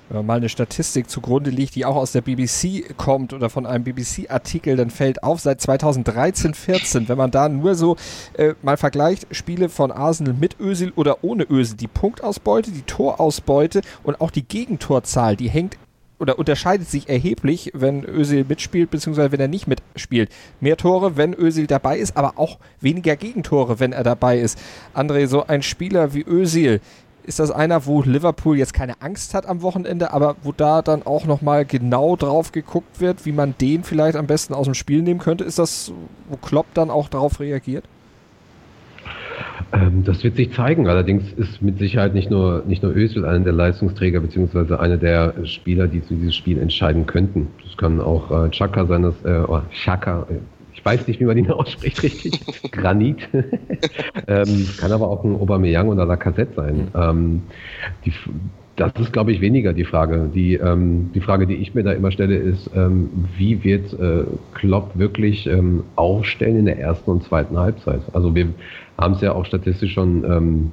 Wenn 0.09 0.17
man 0.17 0.25
mal 0.25 0.37
eine 0.37 0.49
Statistik 0.49 1.09
zugrunde 1.09 1.49
liegt, 1.49 1.75
die 1.75 1.85
auch 1.85 1.95
aus 1.95 2.11
der 2.11 2.21
BBC 2.21 2.97
kommt 2.97 3.33
oder 3.33 3.49
von 3.49 3.65
einem 3.65 3.85
BBC-Artikel, 3.85 4.75
dann 4.75 4.89
fällt 4.89 5.23
auf, 5.23 5.39
seit 5.39 5.61
2013, 5.61 6.53
14, 6.53 7.07
wenn 7.07 7.17
man 7.17 7.31
da 7.31 7.47
nur 7.47 7.75
so 7.75 7.95
äh, 8.33 8.55
mal 8.61 8.77
vergleicht, 8.77 9.27
Spiele 9.31 9.69
von 9.69 9.91
Arsenal 9.91 10.33
mit 10.33 10.59
Ösil 10.59 10.91
oder 10.95 11.23
ohne 11.23 11.43
Ösil, 11.43 11.77
die 11.77 11.87
Punktausbeute, 11.87 12.71
die 12.71 12.81
Torausbeute 12.81 13.81
und 14.03 14.19
auch 14.19 14.31
die 14.31 14.43
Gegentorzahl, 14.43 15.37
die 15.37 15.49
hängt 15.49 15.77
oder 16.19 16.37
unterscheidet 16.37 16.89
sich 16.89 17.09
erheblich, 17.09 17.71
wenn 17.73 18.03
Özil 18.03 18.45
mitspielt, 18.47 18.91
beziehungsweise 18.91 19.31
wenn 19.31 19.39
er 19.39 19.47
nicht 19.47 19.67
mitspielt. 19.67 20.29
Mehr 20.59 20.77
Tore, 20.77 21.17
wenn 21.17 21.33
Özil 21.33 21.67
dabei 21.67 21.97
ist, 21.97 22.17
aber 22.17 22.33
auch 22.37 22.59
weniger 22.81 23.15
Gegentore, 23.15 23.79
wenn 23.79 23.93
er 23.93 24.03
dabei 24.03 24.39
ist. 24.39 24.59
André, 24.93 25.27
so 25.27 25.47
ein 25.47 25.61
Spieler 25.61 26.13
wie 26.13 26.25
Özil, 26.27 26.81
ist 27.23 27.39
das 27.39 27.51
einer, 27.51 27.85
wo 27.85 28.01
Liverpool 28.01 28.57
jetzt 28.57 28.73
keine 28.73 29.01
Angst 29.01 29.33
hat 29.33 29.45
am 29.45 29.61
Wochenende, 29.61 30.13
aber 30.13 30.35
wo 30.41 30.51
da 30.51 30.81
dann 30.81 31.03
auch 31.03 31.25
nochmal 31.25 31.63
genau 31.63 32.15
drauf 32.15 32.51
geguckt 32.51 32.99
wird, 32.99 33.25
wie 33.25 33.31
man 33.31 33.53
den 33.61 33.83
vielleicht 33.83 34.15
am 34.15 34.25
besten 34.25 34.53
aus 34.53 34.65
dem 34.65 34.73
Spiel 34.73 35.03
nehmen 35.03 35.19
könnte? 35.19 35.43
Ist 35.43 35.59
das, 35.59 35.91
wo 36.27 36.37
Klopp 36.37 36.65
dann 36.73 36.89
auch 36.89 37.07
darauf 37.07 37.39
reagiert? 37.39 37.85
Ähm, 39.71 40.03
das 40.03 40.23
wird 40.23 40.35
sich 40.35 40.51
zeigen. 40.53 40.87
Allerdings 40.87 41.31
ist 41.33 41.61
mit 41.61 41.77
Sicherheit 41.77 42.13
nicht 42.13 42.29
nur, 42.29 42.63
nicht 42.65 42.83
nur 42.83 42.95
Özil 42.95 43.25
einer 43.25 43.43
der 43.43 43.53
Leistungsträger, 43.53 44.19
beziehungsweise 44.19 44.79
einer 44.79 44.97
der 44.97 45.45
Spieler, 45.45 45.87
die 45.87 46.01
zu 46.03 46.15
diesem 46.15 46.31
Spiel 46.31 46.59
entscheiden 46.59 47.05
könnten. 47.05 47.47
Das 47.63 47.77
kann 47.77 48.01
auch 48.01 48.45
äh, 48.45 48.49
Chaka 48.49 48.85
sein, 48.85 49.03
das, 49.03 49.15
äh, 49.23 49.43
oh, 49.47 49.61
Chaka, 49.71 50.25
äh, 50.29 50.39
ich 50.73 50.85
weiß 50.85 51.07
nicht, 51.07 51.19
wie 51.19 51.25
man 51.25 51.37
ihn 51.37 51.51
ausspricht 51.51 52.01
richtig, 52.03 52.39
Granit. 52.71 53.27
ähm, 54.27 54.67
kann 54.79 54.91
aber 54.91 55.09
auch 55.09 55.23
ein 55.23 55.35
Aubameyang 55.35 55.89
oder 55.89 56.05
Lacazette 56.05 56.53
sein. 56.55 56.87
Ähm, 56.95 57.41
die, 58.05 58.13
das 58.79 58.93
ist, 58.97 59.11
glaube 59.11 59.33
ich, 59.33 59.41
weniger 59.41 59.73
die 59.73 59.83
Frage. 59.83 60.29
Die, 60.33 60.55
ähm, 60.55 61.11
die 61.13 61.19
Frage, 61.19 61.45
die 61.45 61.55
ich 61.55 61.75
mir 61.75 61.83
da 61.83 61.91
immer 61.91 62.11
stelle, 62.11 62.37
ist, 62.37 62.71
ähm, 62.73 63.09
wie 63.37 63.61
wird 63.63 63.91
äh, 63.93 64.23
Klopp 64.53 64.97
wirklich 64.97 65.47
ähm, 65.47 65.83
aufstellen 65.97 66.59
in 66.59 66.65
der 66.65 66.79
ersten 66.79 67.11
und 67.11 67.23
zweiten 67.23 67.57
Halbzeit? 67.57 68.01
Also 68.13 68.33
wir 68.33 68.47
haben 68.97 69.15
es 69.15 69.21
ja 69.21 69.33
auch 69.33 69.45
statistisch 69.45 69.93
schon, 69.93 70.23
ähm, 70.23 70.71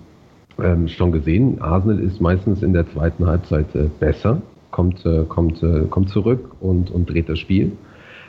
ähm, 0.62 0.86
schon 0.86 1.10
gesehen. 1.10 1.60
Arsenal 1.60 1.98
ist 1.98 2.20
meistens 2.20 2.62
in 2.62 2.72
der 2.72 2.88
zweiten 2.88 3.26
Halbzeit 3.26 3.74
äh, 3.74 3.88
besser, 3.98 4.40
kommt, 4.70 5.04
äh, 5.04 5.24
kommt, 5.28 5.60
äh, 5.64 5.82
kommt 5.90 6.08
zurück 6.08 6.52
und, 6.60 6.92
und 6.92 7.10
dreht 7.10 7.28
das 7.28 7.40
Spiel. 7.40 7.72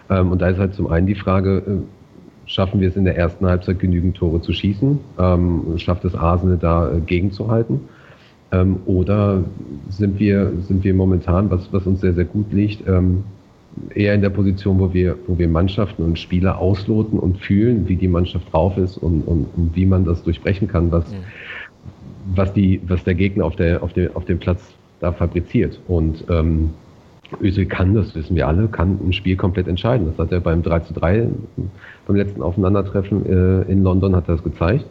Ähm, 0.09 0.31
und 0.31 0.41
da 0.41 0.49
ist 0.49 0.57
halt 0.57 0.73
zum 0.73 0.87
einen 0.87 1.05
die 1.05 1.15
Frage, 1.15 1.57
äh, 1.57 2.49
schaffen 2.49 2.81
wir 2.81 2.87
es 2.87 2.95
in 2.95 3.05
der 3.05 3.15
ersten 3.15 3.45
Halbzeit 3.45 3.77
genügend 3.77 4.17
Tore 4.17 4.41
zu 4.41 4.53
schießen? 4.53 4.99
Schafft 5.75 6.05
es 6.05 6.15
Arsenal 6.15 6.57
da 6.57 6.89
äh, 6.89 7.01
gegenzuhalten? 7.01 7.81
Ähm, 8.51 8.77
oder 8.85 9.43
sind 9.89 10.19
wir, 10.19 10.51
sind 10.67 10.83
wir 10.83 10.93
momentan, 10.93 11.51
was, 11.51 11.71
was 11.71 11.85
uns 11.85 12.01
sehr, 12.01 12.13
sehr 12.13 12.25
gut 12.25 12.51
liegt, 12.53 12.87
ähm, 12.87 13.23
eher 13.93 14.13
in 14.13 14.21
der 14.21 14.29
Position, 14.29 14.79
wo 14.79 14.93
wir, 14.93 15.17
wo 15.27 15.37
wir 15.37 15.47
Mannschaften 15.47 16.03
und 16.03 16.17
Spieler 16.17 16.57
ausloten 16.57 17.19
und 17.19 17.37
fühlen, 17.39 17.87
wie 17.87 17.95
die 17.95 18.07
Mannschaft 18.07 18.51
drauf 18.51 18.77
ist 18.77 18.97
und, 18.97 19.21
und, 19.21 19.47
und 19.55 19.75
wie 19.75 19.85
man 19.85 20.05
das 20.05 20.23
durchbrechen 20.23 20.67
kann, 20.67 20.91
was, 20.91 21.11
mhm. 21.11 21.15
was, 22.35 22.53
die, 22.53 22.81
was 22.87 23.03
der 23.03 23.15
Gegner 23.15 23.45
auf, 23.45 23.55
der, 23.55 23.83
auf, 23.83 23.93
der, 23.93 24.15
auf 24.15 24.25
dem 24.25 24.39
Platz 24.39 24.61
da 24.99 25.11
fabriziert. 25.11 25.79
Und 25.87 26.23
ähm, 26.29 26.71
Özil 27.41 27.65
kann, 27.65 27.93
das 27.93 28.15
wissen 28.15 28.35
wir 28.35 28.47
alle, 28.47 28.67
kann 28.67 28.99
ein 29.05 29.13
Spiel 29.13 29.35
komplett 29.35 29.67
entscheiden. 29.67 30.07
Das 30.07 30.17
hat 30.17 30.31
er 30.31 30.39
beim 30.39 30.63
3 30.63 30.79
zu 30.79 30.93
3, 30.93 31.27
beim 32.07 32.15
letzten 32.15 32.41
Aufeinandertreffen 32.41 33.25
äh, 33.25 33.71
in 33.71 33.83
London 33.83 34.15
hat 34.15 34.27
er 34.29 34.35
das 34.35 34.43
gezeigt. 34.43 34.85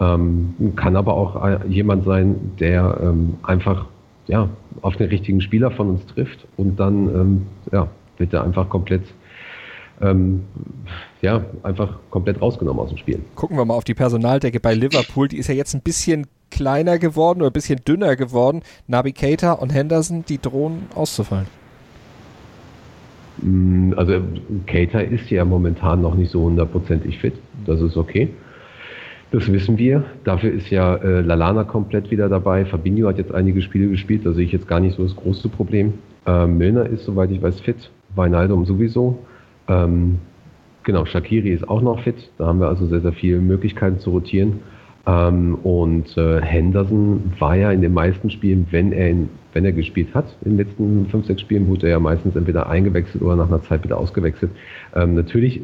Ähm, 0.00 0.54
kann 0.76 0.96
aber 0.96 1.14
auch 1.14 1.64
jemand 1.68 2.04
sein, 2.04 2.52
der 2.60 2.98
ähm, 3.02 3.34
einfach 3.42 3.86
ja, 4.28 4.48
auf 4.82 4.96
den 4.96 5.08
richtigen 5.08 5.40
Spieler 5.40 5.70
von 5.70 5.88
uns 5.90 6.06
trifft 6.06 6.46
und 6.56 6.78
dann 6.78 7.08
ähm, 7.08 7.46
ja, 7.72 7.88
wird 8.18 8.32
er 8.32 8.44
einfach 8.44 8.68
komplett 8.68 9.02
ähm, 10.00 10.44
ja, 11.22 11.44
einfach 11.62 11.98
komplett 12.10 12.40
rausgenommen 12.40 12.80
aus 12.80 12.90
dem 12.90 12.98
Spiel. 12.98 13.20
Gucken 13.34 13.56
wir 13.56 13.64
mal 13.64 13.74
auf 13.74 13.84
die 13.84 13.94
Personaldecke 13.94 14.60
bei 14.60 14.74
Liverpool. 14.74 15.28
Die 15.28 15.38
ist 15.38 15.48
ja 15.48 15.54
jetzt 15.54 15.74
ein 15.74 15.80
bisschen 15.80 16.26
kleiner 16.50 16.98
geworden 16.98 17.40
oder 17.40 17.50
ein 17.50 17.52
bisschen 17.52 17.80
dünner 17.86 18.16
geworden. 18.16 18.62
Nabi 18.86 19.12
Keita 19.12 19.52
und 19.52 19.70
Henderson, 19.70 20.24
die 20.28 20.40
drohen 20.40 20.86
auszufallen. 20.94 21.46
Mm, 23.42 23.92
also 23.96 24.20
Keita 24.66 25.00
ist 25.00 25.30
ja 25.30 25.44
momentan 25.44 26.02
noch 26.02 26.14
nicht 26.14 26.30
so 26.30 26.42
hundertprozentig 26.42 27.18
fit. 27.18 27.34
Das 27.66 27.80
ist 27.80 27.96
okay. 27.96 28.30
Das 29.30 29.52
wissen 29.52 29.76
wir. 29.76 30.04
Dafür 30.24 30.52
ist 30.52 30.70
ja 30.70 30.96
äh, 30.96 31.20
Lalana 31.20 31.64
komplett 31.64 32.10
wieder 32.10 32.28
dabei. 32.28 32.64
Fabinho 32.64 33.08
hat 33.08 33.18
jetzt 33.18 33.32
einige 33.32 33.60
Spiele 33.60 33.88
gespielt, 33.88 34.24
da 34.24 34.32
sehe 34.32 34.44
ich 34.44 34.52
jetzt 34.52 34.66
gar 34.66 34.80
nicht 34.80 34.96
so 34.96 35.02
das 35.02 35.14
große 35.16 35.48
Problem. 35.50 35.94
Äh, 36.26 36.46
Milner 36.46 36.86
ist, 36.86 37.04
soweit 37.04 37.30
ich 37.30 37.42
weiß, 37.42 37.60
fit. 37.60 37.90
Weinaldum 38.14 38.64
sowieso. 38.64 39.18
Ähm, 39.68 40.18
genau, 40.82 41.04
Shakiri 41.04 41.50
ist 41.50 41.68
auch 41.68 41.82
noch 41.82 42.00
fit. 42.00 42.30
Da 42.38 42.46
haben 42.46 42.60
wir 42.60 42.68
also 42.68 42.86
sehr, 42.86 43.00
sehr 43.00 43.12
viele 43.12 43.38
Möglichkeiten 43.40 43.98
zu 43.98 44.10
rotieren. 44.10 44.60
Ähm, 45.06 45.56
und 45.56 46.16
äh, 46.16 46.40
Henderson 46.40 47.32
war 47.38 47.54
ja 47.54 47.70
in 47.70 47.82
den 47.82 47.92
meisten 47.92 48.30
Spielen, 48.30 48.66
wenn 48.70 48.92
er, 48.92 49.10
in, 49.10 49.28
wenn 49.52 49.64
er 49.66 49.72
gespielt 49.72 50.14
hat, 50.14 50.36
in 50.42 50.56
den 50.56 50.66
letzten 50.66 51.06
fünf, 51.10 51.26
sechs 51.26 51.42
Spielen, 51.42 51.66
wurde 51.68 51.86
er 51.86 51.92
ja 51.92 52.00
meistens 52.00 52.34
entweder 52.34 52.68
eingewechselt 52.68 53.22
oder 53.22 53.36
nach 53.36 53.48
einer 53.48 53.62
Zeit 53.62 53.84
wieder 53.84 53.98
ausgewechselt. 53.98 54.50
Ähm, 54.94 55.14
natürlich 55.14 55.60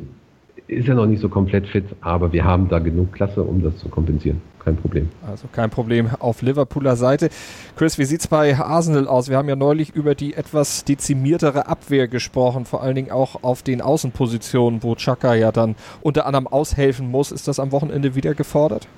ist 0.66 0.88
er 0.88 0.94
noch 0.94 1.06
nicht 1.06 1.20
so 1.20 1.28
komplett 1.28 1.66
fit, 1.68 1.84
aber 2.00 2.32
wir 2.32 2.44
haben 2.44 2.68
da 2.68 2.78
genug 2.78 3.12
Klasse, 3.12 3.42
um 3.42 3.62
das 3.62 3.76
zu 3.78 3.88
kompensieren. 3.88 4.40
Kein 4.64 4.76
Problem. 4.76 5.10
Also 5.26 5.46
kein 5.52 5.68
Problem 5.68 6.08
auf 6.20 6.40
Liverpooler 6.40 6.96
Seite. 6.96 7.28
Chris, 7.76 7.98
wie 7.98 8.06
sieht 8.06 8.20
es 8.20 8.28
bei 8.28 8.56
Arsenal 8.56 9.06
aus? 9.06 9.28
Wir 9.28 9.36
haben 9.36 9.48
ja 9.48 9.56
neulich 9.56 9.94
über 9.94 10.14
die 10.14 10.32
etwas 10.32 10.84
dezimiertere 10.84 11.66
Abwehr 11.66 12.08
gesprochen, 12.08 12.64
vor 12.64 12.82
allen 12.82 12.94
Dingen 12.94 13.10
auch 13.10 13.42
auf 13.42 13.62
den 13.62 13.82
Außenpositionen, 13.82 14.82
wo 14.82 14.94
Chaka 14.94 15.34
ja 15.34 15.52
dann 15.52 15.76
unter 16.00 16.24
anderem 16.24 16.46
aushelfen 16.46 17.10
muss. 17.10 17.30
Ist 17.30 17.46
das 17.46 17.60
am 17.60 17.72
Wochenende 17.72 18.14
wieder 18.14 18.32
gefordert? 18.32 18.88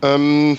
Ähm, 0.00 0.58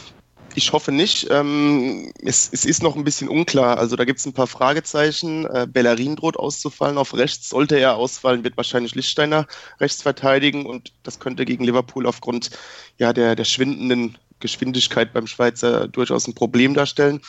ich 0.55 0.71
hoffe 0.73 0.91
nicht. 0.91 1.27
Ähm, 1.29 2.11
es, 2.23 2.49
es, 2.51 2.65
ist 2.65 2.83
noch 2.83 2.95
ein 2.95 3.03
bisschen 3.03 3.29
unklar. 3.29 3.77
Also 3.77 3.95
da 3.95 4.05
gibt 4.05 4.19
es 4.19 4.25
ein 4.25 4.33
paar 4.33 4.47
Fragezeichen. 4.47 5.45
Äh, 5.45 5.67
Bellerin 5.69 6.15
droht 6.15 6.37
auszufallen. 6.37 6.97
Auf 6.97 7.13
rechts 7.13 7.49
sollte 7.49 7.77
er 7.77 7.95
ausfallen, 7.95 8.43
wird 8.43 8.57
wahrscheinlich 8.57 8.95
Lichtsteiner 8.95 9.47
rechts 9.79 10.01
verteidigen 10.01 10.65
und 10.65 10.93
das 11.03 11.19
könnte 11.19 11.45
gegen 11.45 11.63
Liverpool 11.63 12.05
aufgrund 12.05 12.51
ja, 12.97 13.13
der, 13.13 13.35
der 13.35 13.45
schwindenden 13.45 14.17
Geschwindigkeit 14.39 15.13
beim 15.13 15.27
Schweizer 15.27 15.87
durchaus 15.87 16.27
ein 16.27 16.35
Problem 16.35 16.73
darstellen. 16.73 17.21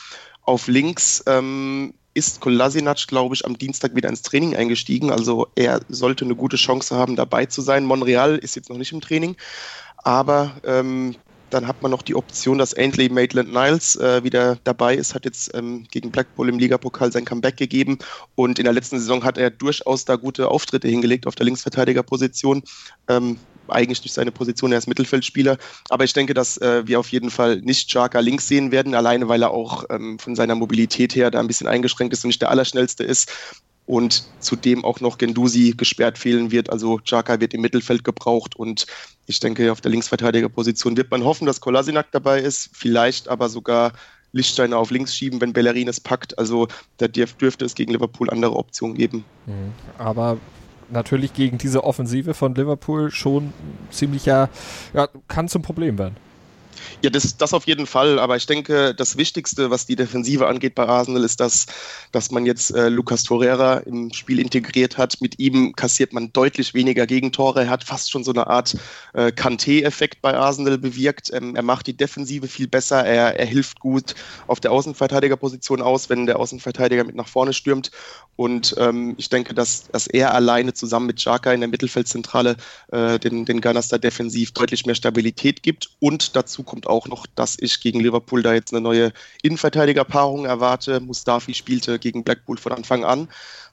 Auf 0.43 0.67
links 0.67 1.23
ähm, 1.27 1.95
ist 2.13 2.41
Kolasinac, 2.41 3.07
glaube 3.07 3.35
ich, 3.35 3.45
am 3.45 3.59
Dienstag 3.59 3.95
wieder 3.95 4.09
ins 4.09 4.23
Training 4.23 4.55
eingestiegen. 4.57 5.11
Also 5.11 5.49
er 5.55 5.81
sollte 5.89 6.25
eine 6.25 6.37
gute 6.37 6.57
Chance 6.57 6.97
haben, 6.97 7.17
dabei 7.17 7.47
zu 7.47 7.61
sein. 7.61 7.85
Monreal 7.85 8.37
ist 8.37 8.57
jetzt 8.57 8.71
noch 8.71 8.79
nicht 8.79 8.93
im 8.93 9.01
Training. 9.01 9.37
Aber 9.97 10.53
ähm, 10.65 11.17
dann 11.55 11.69
hat 11.69 11.83
man 11.83 11.91
noch 11.91 12.03
die 12.03 12.17
Option, 12.17 12.59
dass 12.59 12.75
Ainley 12.75 13.09
Maitland-Niles 13.09 13.97
äh, 13.97 14.25
wieder 14.25 14.59
dabei 14.65 14.95
ist, 14.97 15.15
hat 15.15 15.25
jetzt 15.25 15.55
ähm, 15.55 15.87
gegen 15.91 16.11
Blackpool 16.11 16.49
im 16.49 16.59
Ligapokal 16.59 17.13
sein 17.13 17.25
Comeback 17.25 17.57
gegeben 17.57 17.99
und 18.35 18.59
in 18.59 18.65
der 18.65 18.73
letzten 18.73 18.99
Saison 18.99 19.25
hat 19.25 19.39
er 19.39 19.51
durchaus 19.51 20.05
da 20.05 20.17
gute 20.17 20.49
Auftritte 20.49 20.89
hingelegt 20.89 21.27
auf 21.27 21.37
der 21.37 21.47
Linksverteidigerposition. 21.47 22.63
Ähm, 23.09 23.39
eigentlich 23.69 24.03
durch 24.03 24.13
seine 24.13 24.31
Position, 24.31 24.73
er 24.73 24.79
ist 24.79 24.89
Mittelfeldspieler. 24.89 25.57
Aber 25.89 26.05
ich 26.05 26.13
denke, 26.13 26.35
dass 26.35 26.59
äh, 26.59 26.87
wir 26.87 27.01
auf 27.01 27.09
jeden 27.09 27.31
Fall 27.31 27.63
nicht 27.63 27.89
Chaka 27.89 28.21
links 28.21 28.47
sehen 28.47 28.73
werden, 28.73 28.95
alleine 28.95 29.29
weil 29.29 29.43
er 29.43 29.53
auch 29.53 29.85
ähm, 29.89 30.19
von 30.19 30.37
seiner 30.37 30.55
Mobilität 30.55 31.15
her 31.15 31.31
da 31.31 31.41
ein 31.41 31.47
bisschen 31.47 31.67
eingeschränkt 31.67 32.13
ist 32.13 32.25
und 32.25 32.29
nicht 32.29 32.43
der 32.43 32.51
Allerschnellste 32.51 33.05
ist 33.05 33.33
und 33.87 34.25
zudem 34.41 34.85
auch 34.85 35.01
noch 35.01 35.19
Gendusi 35.19 35.75
gesperrt 35.77 36.19
fehlen 36.19 36.51
wird. 36.51 36.71
Also 36.71 36.99
Chaka 37.01 37.41
wird 37.41 37.55
im 37.55 37.61
Mittelfeld 37.61 38.05
gebraucht 38.05 38.57
und 38.57 38.87
ich 39.27 39.41
denke, 39.41 39.71
auf 39.73 39.81
der 39.81 39.91
Linksverteidigerposition 39.91 40.97
wird 40.97 41.11
man 41.11 41.25
hoffen, 41.25 41.47
dass 41.47 41.61
Kolasinac 41.61 42.11
dabei 42.13 42.41
ist, 42.41 42.71
vielleicht 42.73 43.29
aber 43.29 43.49
sogar 43.49 43.93
Lichtsteiner 44.33 44.79
auf 44.79 44.91
links 44.91 45.15
schieben, 45.15 45.41
wenn 45.41 45.53
Bellerin 45.53 45.89
es 45.89 46.01
packt. 46.01 46.39
Also 46.39 46.69
da 46.97 47.09
dürfte 47.09 47.65
es 47.65 47.75
gegen 47.75 47.93
Liverpool 47.93 48.31
andere 48.31 48.57
Optionen 48.57 48.97
geben. 48.97 49.25
Mhm. 49.47 49.73
Aber 49.97 50.39
natürlich 50.91 51.35
gegen 51.35 51.59
diese 51.59 51.85
Offensive 51.85 52.35
von 52.35 52.55
Liverpool 52.55 53.11
schon 53.11 53.53
ziemlicher, 53.91 54.51
ja, 54.93 55.09
kann 55.29 55.49
zum 55.49 55.63
Problem 55.63 55.99
werden. 55.99 56.17
Ja, 57.03 57.11
das, 57.11 57.37
das 57.37 57.53
auf 57.53 57.67
jeden 57.67 57.87
Fall. 57.87 58.19
Aber 58.19 58.37
ich 58.37 58.47
denke, 58.47 58.95
das 58.95 59.17
Wichtigste, 59.17 59.71
was 59.71 59.87
die 59.87 59.97
Defensive 59.97 60.47
angeht 60.47 60.75
bei 60.75 60.87
Arsenal, 60.87 61.25
ist, 61.25 61.41
dass, 61.41 61.67
dass 62.13 62.31
man 62.31 62.47
jetzt 62.47 62.75
äh, 62.75 62.89
Lucas 62.89 63.23
Torreira 63.23 63.79
im 63.79 64.13
Spiel 64.13 64.39
integriert 64.39 64.99
hat. 64.99 65.21
Mit 65.21 65.39
ihm 65.39 65.75
kassiert 65.75 66.13
man 66.13 66.33
deutlich 66.33 66.75
weniger 66.75 67.07
Gegentore. 67.07 67.63
Er 67.63 67.71
hat 67.71 67.85
fast 67.85 68.11
schon 68.11 68.25
so 68.25 68.33
eine 68.33 68.47
Art 68.47 68.77
äh, 69.13 69.33
Kanté-Effekt 69.33 70.21
bei 70.23 70.35
Arsenal 70.35 70.79
bewirkt. 70.79 71.31
Ähm, 71.33 71.57
er 71.57 71.63
macht 71.63 71.87
die 71.87 71.97
Defensive 71.97 72.49
viel 72.49 72.69
besser. 72.69 73.05
Er, 73.05 73.39
er 73.39 73.47
hilft 73.47 73.81
gut 73.81 74.15
auf 74.47 74.61
der 74.61 74.73
Außenverteidigerposition 74.73 75.83
aus, 75.83 76.11
wenn 76.11 76.27
der 76.27 76.39
Außenverteidiger 76.39 77.05
mit 77.05 77.15
nach 77.15 77.29
vorne 77.29 77.53
stürmt. 77.53 77.91
Und 78.37 78.75
ähm, 78.79 79.15
ich 79.17 79.29
denke, 79.29 79.55
dass, 79.55 79.89
dass 79.93 80.09
er 80.09 80.35
alleine 80.35 80.75
zusammen 80.75 81.07
mit 81.07 81.17
Xhaka 81.17 81.53
in 81.53 81.61
der 81.61 81.69
Mittelfeldzentrale 81.69 82.57
äh, 82.91 83.19
den, 83.21 83.45
den 83.45 83.61
Gunners 83.61 83.89
da 83.89 83.99
defensiv 83.99 84.51
deutlich 84.53 84.87
mehr 84.87 84.97
Stabilität 84.97 85.63
gibt. 85.63 85.91
Und 86.01 86.35
dazu 86.35 86.64
kommt 86.65 86.87
auch 86.87 87.07
noch, 87.09 87.27
dass 87.27 87.57
ich 87.59 87.81
gegen 87.81 88.01
Liverpool 88.01 88.43
da 88.43 88.55
jetzt 88.55 88.73
eine 88.73 88.81
neue 88.81 89.13
Innenverteidigerpaarung 89.43 90.45
erwarte. 90.45 91.01
Mustafi 91.01 91.55
spielte 91.55 91.99
gegen 91.99 92.25
Blackpool 92.25 92.59
von 92.59 92.73
Anfang 92.73 93.05
an. 93.05 93.29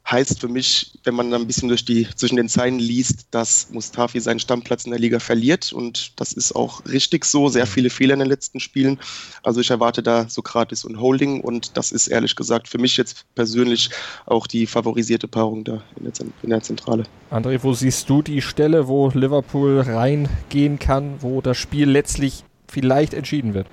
Heißt 0.09 0.39
für 0.39 0.47
mich, 0.47 0.97
wenn 1.03 1.13
man 1.13 1.31
ein 1.31 1.45
bisschen 1.45 1.69
durch 1.69 1.85
die, 1.85 2.07
zwischen 2.15 2.35
den 2.35 2.49
Zeilen 2.49 2.79
liest, 2.79 3.27
dass 3.29 3.69
Mustafi 3.69 4.19
seinen 4.19 4.39
Stammplatz 4.39 4.85
in 4.85 4.91
der 4.91 4.99
Liga 4.99 5.19
verliert. 5.19 5.71
Und 5.71 6.19
das 6.19 6.33
ist 6.33 6.55
auch 6.55 6.83
richtig 6.85 7.23
so. 7.23 7.49
Sehr 7.49 7.67
viele 7.67 7.91
Fehler 7.91 8.15
in 8.15 8.19
den 8.21 8.27
letzten 8.27 8.59
Spielen. 8.59 8.99
Also 9.43 9.61
ich 9.61 9.69
erwarte 9.69 10.01
da 10.01 10.27
Sokrates 10.27 10.85
und 10.85 10.99
Holding. 10.99 11.41
Und 11.41 11.77
das 11.77 11.91
ist 11.91 12.07
ehrlich 12.07 12.35
gesagt 12.35 12.67
für 12.67 12.79
mich 12.79 12.97
jetzt 12.97 13.25
persönlich 13.35 13.91
auch 14.25 14.47
die 14.47 14.65
favorisierte 14.65 15.27
Paarung 15.27 15.63
da 15.63 15.83
in 15.95 16.05
der, 16.05 16.13
in 16.41 16.49
der 16.49 16.61
Zentrale. 16.61 17.03
André, 17.29 17.59
wo 17.61 17.73
siehst 17.73 18.09
du 18.09 18.23
die 18.23 18.41
Stelle, 18.41 18.87
wo 18.87 19.09
Liverpool 19.09 19.81
reingehen 19.81 20.79
kann, 20.79 21.21
wo 21.21 21.41
das 21.41 21.57
Spiel 21.57 21.89
letztlich 21.89 22.43
vielleicht 22.71 23.13
entschieden 23.13 23.53
wird? 23.53 23.67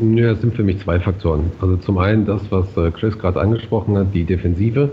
Ja, 0.00 0.30
es 0.30 0.40
sind 0.40 0.54
für 0.54 0.62
mich 0.62 0.78
zwei 0.78 1.00
Faktoren. 1.00 1.50
Also 1.60 1.76
zum 1.76 1.98
einen 1.98 2.24
das, 2.24 2.42
was 2.50 2.76
äh, 2.76 2.92
Chris 2.92 3.18
gerade 3.18 3.40
angesprochen 3.40 3.96
hat, 3.98 4.14
die 4.14 4.24
Defensive. 4.24 4.90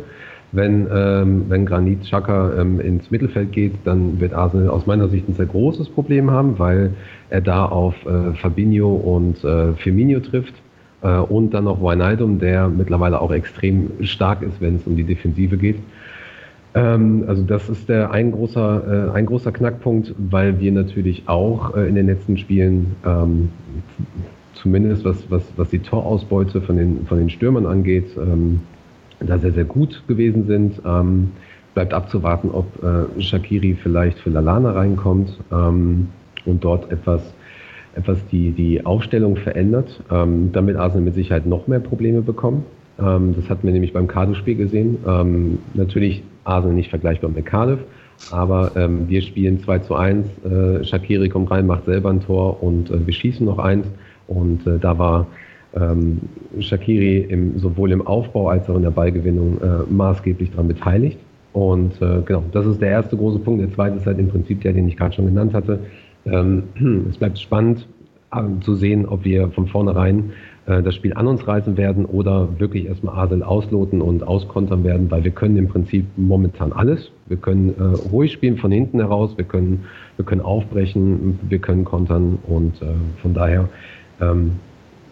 Wenn, 0.51 0.87
ähm, 0.91 1.45
wenn 1.49 1.65
Granit 1.65 2.01
Xhaka 2.03 2.53
ähm, 2.59 2.79
ins 2.79 3.11
Mittelfeld 3.11 3.51
geht, 3.51 3.73
dann 3.83 4.19
wird 4.19 4.33
Arsenal 4.33 4.69
aus 4.69 4.87
meiner 4.87 5.09
Sicht 5.09 5.27
ein 5.27 5.33
sehr 5.33 5.47
großes 5.47 5.89
Problem 5.89 6.31
haben, 6.31 6.57
weil 6.57 6.93
er 7.29 7.41
da 7.41 7.65
auf 7.65 7.93
äh, 8.05 8.33
Fabinho 8.35 8.95
und 8.95 9.43
äh, 9.43 9.73
Firmino 9.73 10.19
trifft 10.21 10.53
äh, 11.01 11.17
und 11.17 11.53
dann 11.53 11.65
noch 11.65 11.81
Wijnaldum, 11.81 12.39
der 12.39 12.69
mittlerweile 12.69 13.21
auch 13.21 13.31
extrem 13.31 13.91
stark 14.01 14.41
ist, 14.43 14.61
wenn 14.61 14.77
es 14.77 14.87
um 14.87 14.95
die 14.95 15.03
Defensive 15.03 15.57
geht. 15.57 15.77
Ähm, 16.75 17.23
also 17.27 17.41
das 17.41 17.69
ist 17.69 17.87
der 17.89 18.11
ein 18.11 18.31
großer, 18.33 19.09
äh, 19.09 19.11
ein 19.15 19.25
großer 19.25 19.51
Knackpunkt, 19.51 20.13
weil 20.17 20.59
wir 20.59 20.71
natürlich 20.73 21.23
auch 21.27 21.75
äh, 21.75 21.87
in 21.87 21.95
den 21.95 22.05
letzten 22.05 22.37
Spielen 22.37 22.95
ähm, 23.05 23.49
zumindest 24.53 25.05
was, 25.05 25.29
was, 25.31 25.43
was 25.55 25.69
die 25.69 25.79
Torausbeute 25.79 26.61
von 26.61 26.75
den, 26.77 27.05
von 27.07 27.17
den 27.17 27.29
Stürmern 27.29 27.65
angeht, 27.65 28.07
ähm, 28.17 28.59
da 29.21 29.39
sehr, 29.39 29.53
sehr 29.53 29.63
gut 29.63 30.03
gewesen 30.07 30.45
sind. 30.45 30.81
Ähm, 30.85 31.31
bleibt 31.73 31.93
abzuwarten, 31.93 32.51
ob 32.51 32.67
äh, 32.83 33.21
Shakiri 33.21 33.75
vielleicht 33.81 34.19
für 34.19 34.29
Lalana 34.29 34.71
reinkommt 34.71 35.37
ähm, 35.51 36.09
und 36.45 36.63
dort 36.63 36.91
etwas, 36.91 37.21
etwas 37.95 38.17
die, 38.31 38.51
die 38.51 38.85
Aufstellung 38.85 39.37
verändert, 39.37 40.01
ähm, 40.11 40.51
damit 40.51 40.75
Arsenal 40.75 41.03
mit 41.03 41.15
Sicherheit 41.15 41.45
noch 41.45 41.67
mehr 41.67 41.79
Probleme 41.79 42.21
bekommen. 42.21 42.65
Ähm, 42.97 43.33
das 43.35 43.49
hatten 43.49 43.67
wir 43.67 43.73
nämlich 43.73 43.93
beim 43.93 44.07
Cardiff-Spiel 44.07 44.55
gesehen. 44.55 44.99
Natürlich 45.73 46.23
Arsenal 46.45 46.75
nicht 46.75 46.89
vergleichbar 46.89 47.29
mit 47.29 47.45
Cardiff, 47.45 47.79
aber 48.31 48.71
ähm, 48.75 49.07
wir 49.09 49.21
spielen 49.21 49.59
2 49.59 49.79
zu 49.79 49.95
1, 49.95 50.27
äh, 50.45 50.83
Shakiri 50.83 51.29
kommt 51.29 51.51
rein, 51.51 51.67
macht 51.67 51.85
selber 51.85 52.09
ein 52.09 52.21
Tor 52.21 52.63
und 52.63 52.89
äh, 52.89 53.05
wir 53.05 53.13
schießen 53.13 53.45
noch 53.45 53.59
eins. 53.59 53.85
Und 54.27 54.65
äh, 54.65 54.79
da 54.79 54.97
war 54.97 55.27
ähm, 55.75 56.21
Shakiri 56.59 57.19
im, 57.29 57.59
sowohl 57.59 57.91
im 57.91 58.05
Aufbau 58.05 58.49
als 58.49 58.69
auch 58.69 58.75
in 58.75 58.83
der 58.83 58.91
Ballgewinnung 58.91 59.59
äh, 59.61 59.91
maßgeblich 59.91 60.51
daran 60.51 60.67
beteiligt. 60.67 61.19
Und 61.53 62.01
äh, 62.01 62.21
genau, 62.25 62.43
das 62.51 62.65
ist 62.65 62.81
der 62.81 62.89
erste 62.89 63.15
große 63.15 63.39
Punkt. 63.39 63.61
Der 63.61 63.71
zweite 63.71 63.97
ist 63.97 64.05
halt 64.05 64.19
im 64.19 64.29
Prinzip 64.29 64.61
der, 64.61 64.73
den 64.73 64.87
ich 64.87 64.97
gerade 64.97 65.13
schon 65.15 65.25
genannt 65.25 65.53
hatte. 65.53 65.79
Ähm, 66.25 66.63
es 67.09 67.17
bleibt 67.17 67.37
spannend 67.39 67.87
äh, 68.33 68.41
zu 68.61 68.75
sehen, 68.75 69.05
ob 69.05 69.23
wir 69.23 69.49
von 69.49 69.67
vornherein 69.67 70.31
äh, 70.67 70.81
das 70.81 70.95
Spiel 70.95 71.13
an 71.13 71.27
uns 71.27 71.47
reißen 71.47 71.77
werden 71.77 72.05
oder 72.05 72.59
wirklich 72.59 72.85
erstmal 72.85 73.17
Adel 73.17 73.43
ausloten 73.43 74.01
und 74.01 74.23
auskontern 74.23 74.83
werden, 74.83 75.09
weil 75.11 75.23
wir 75.23 75.31
können 75.31 75.57
im 75.57 75.67
Prinzip 75.67 76.05
momentan 76.17 76.73
alles. 76.73 77.11
Wir 77.27 77.37
können 77.37 77.73
äh, 77.77 78.09
ruhig 78.11 78.33
spielen 78.33 78.57
von 78.57 78.71
hinten 78.71 78.99
heraus, 78.99 79.37
wir 79.37 79.45
können, 79.45 79.85
wir 80.17 80.25
können 80.25 80.41
aufbrechen, 80.41 81.39
wir 81.47 81.59
können 81.59 81.85
kontern 81.85 82.39
und 82.47 82.81
äh, 82.81 82.85
von 83.21 83.33
daher 83.33 83.69
ähm, 84.21 84.53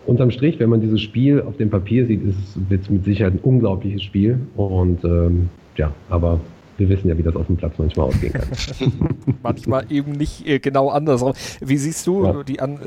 unterm 0.05 0.31
Strich, 0.31 0.59
wenn 0.59 0.69
man 0.69 0.81
dieses 0.81 1.01
Spiel 1.01 1.41
auf 1.41 1.57
dem 1.57 1.69
Papier 1.69 2.05
sieht, 2.05 2.21
wird 2.69 2.81
es 2.81 2.89
mit 2.89 3.05
Sicherheit 3.05 3.33
ein 3.33 3.39
unglaubliches 3.39 4.03
Spiel. 4.03 4.39
Und 4.55 5.03
ähm, 5.03 5.49
ja, 5.77 5.93
aber 6.09 6.39
wir 6.77 6.89
wissen 6.89 7.09
ja, 7.09 7.17
wie 7.17 7.23
das 7.23 7.35
auf 7.35 7.47
dem 7.47 7.57
Platz 7.57 7.73
manchmal 7.77 8.07
ausgehen 8.07 8.33
kann. 8.33 9.35
manchmal 9.43 9.91
eben 9.91 10.11
nicht 10.13 10.45
äh, 10.47 10.59
genau 10.59 10.89
andersrum. 10.89 11.33
Wie 11.61 11.77
siehst 11.77 12.07
du 12.07 12.25
ja. 12.25 12.43
die 12.43 12.59
An 12.59 12.79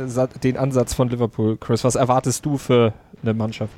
den 0.42 0.56
Ansatz 0.56 0.94
von 0.94 1.08
Liverpool, 1.08 1.56
Chris? 1.56 1.84
Was 1.84 1.94
erwartest 1.94 2.44
du 2.44 2.58
für 2.58 2.92
eine 3.22 3.34
Mannschaft? 3.34 3.72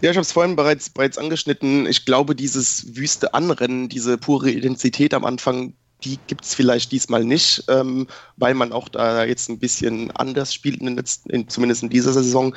Ja, 0.00 0.10
ich 0.10 0.16
habe 0.16 0.22
es 0.22 0.32
vorhin 0.32 0.56
bereits, 0.56 0.90
bereits 0.90 1.18
angeschnitten. 1.18 1.86
Ich 1.86 2.04
glaube, 2.04 2.34
dieses 2.34 2.96
wüste 2.96 3.34
Anrennen, 3.34 3.88
diese 3.88 4.18
pure 4.18 4.50
Identität 4.50 5.14
am 5.14 5.24
Anfang, 5.24 5.74
die 6.04 6.18
gibt 6.26 6.44
es 6.44 6.54
vielleicht 6.54 6.92
diesmal 6.92 7.24
nicht, 7.24 7.64
ähm, 7.68 8.06
weil 8.36 8.54
man 8.54 8.72
auch 8.72 8.88
da 8.88 9.24
jetzt 9.24 9.48
ein 9.48 9.58
bisschen 9.58 10.10
anders 10.10 10.52
spielt, 10.52 10.80
in 10.80 10.86
den 10.86 10.96
letzten, 10.96 11.30
in, 11.30 11.48
zumindest 11.48 11.82
in 11.82 11.88
dieser 11.88 12.12
Saison. 12.12 12.54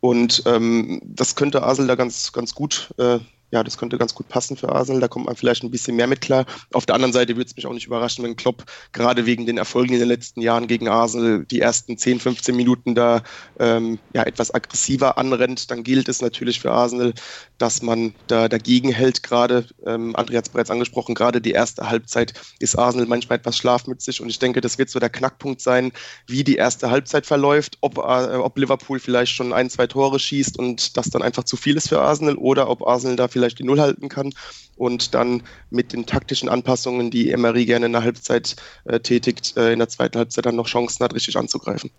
Und 0.00 0.42
ähm, 0.46 1.00
das 1.04 1.36
könnte 1.36 1.62
Asel 1.62 1.86
da 1.86 1.94
ganz, 1.94 2.32
ganz 2.32 2.54
gut 2.54 2.92
äh, 2.98 3.18
ja, 3.50 3.64
das 3.64 3.78
könnte 3.78 3.98
ganz 3.98 4.14
gut 4.14 4.28
passen 4.28 4.56
für 4.56 4.68
Arsenal. 4.68 5.00
Da 5.00 5.08
kommt 5.08 5.26
man 5.26 5.36
vielleicht 5.36 5.62
ein 5.62 5.70
bisschen 5.70 5.96
mehr 5.96 6.06
mit 6.06 6.20
klar. 6.20 6.46
Auf 6.72 6.86
der 6.86 6.94
anderen 6.94 7.12
Seite 7.12 7.36
würde 7.36 7.48
es 7.48 7.56
mich 7.56 7.66
auch 7.66 7.72
nicht 7.72 7.86
überraschen, 7.86 8.24
wenn 8.24 8.36
Klopp 8.36 8.64
gerade 8.92 9.26
wegen 9.26 9.46
den 9.46 9.58
Erfolgen 9.58 9.92
in 9.94 9.98
den 9.98 10.08
letzten 10.08 10.40
Jahren 10.40 10.68
gegen 10.68 10.88
Arsenal 10.88 11.44
die 11.44 11.60
ersten 11.60 11.98
10, 11.98 12.20
15 12.20 12.54
Minuten 12.54 12.94
da 12.94 13.22
ähm, 13.58 13.98
ja, 14.12 14.22
etwas 14.22 14.54
aggressiver 14.54 15.18
anrennt. 15.18 15.70
Dann 15.70 15.82
gilt 15.82 16.08
es 16.08 16.22
natürlich 16.22 16.60
für 16.60 16.70
Arsenal, 16.70 17.12
dass 17.58 17.82
man 17.82 18.14
da 18.28 18.48
dagegen 18.48 18.90
hält. 18.90 19.22
Gerade, 19.22 19.66
ähm, 19.84 20.14
André 20.14 20.36
hat 20.36 20.46
es 20.46 20.50
bereits 20.50 20.70
angesprochen, 20.70 21.14
gerade 21.14 21.40
die 21.40 21.52
erste 21.52 21.90
Halbzeit 21.90 22.34
ist 22.60 22.78
Arsenal 22.78 23.06
manchmal 23.06 23.38
etwas 23.38 23.56
schlafmützig. 23.56 24.20
Und 24.20 24.28
ich 24.28 24.38
denke, 24.38 24.60
das 24.60 24.78
wird 24.78 24.90
so 24.90 25.00
der 25.00 25.10
Knackpunkt 25.10 25.60
sein, 25.60 25.92
wie 26.26 26.44
die 26.44 26.56
erste 26.56 26.90
Halbzeit 26.90 27.26
verläuft, 27.26 27.78
ob, 27.80 27.98
äh, 27.98 28.00
ob 28.36 28.56
Liverpool 28.56 29.00
vielleicht 29.00 29.32
schon 29.32 29.52
ein, 29.52 29.70
zwei 29.70 29.88
Tore 29.88 30.20
schießt 30.20 30.56
und 30.56 30.96
das 30.96 31.10
dann 31.10 31.22
einfach 31.22 31.44
zu 31.44 31.56
viel 31.56 31.76
ist 31.76 31.88
für 31.88 32.00
Arsenal 32.00 32.36
oder 32.36 32.70
ob 32.70 32.86
Arsenal 32.86 33.16
da 33.16 33.26
vielleicht 33.28 33.39
vielleicht 33.40 33.58
die 33.58 33.64
Null 33.64 33.80
halten 33.80 34.08
kann 34.08 34.32
und 34.76 35.14
dann 35.14 35.42
mit 35.70 35.92
den 35.92 36.06
taktischen 36.06 36.48
Anpassungen, 36.48 37.10
die 37.10 37.30
Emery 37.30 37.64
gerne 37.64 37.86
in 37.86 37.92
der 37.92 38.02
Halbzeit 38.02 38.56
äh, 38.84 39.00
tätigt, 39.00 39.56
äh, 39.56 39.72
in 39.72 39.78
der 39.78 39.88
zweiten 39.88 40.18
Halbzeit 40.18 40.46
dann 40.46 40.56
noch 40.56 40.66
Chancen 40.66 41.04
hat, 41.04 41.14
richtig 41.14 41.36
anzugreifen. 41.36 41.90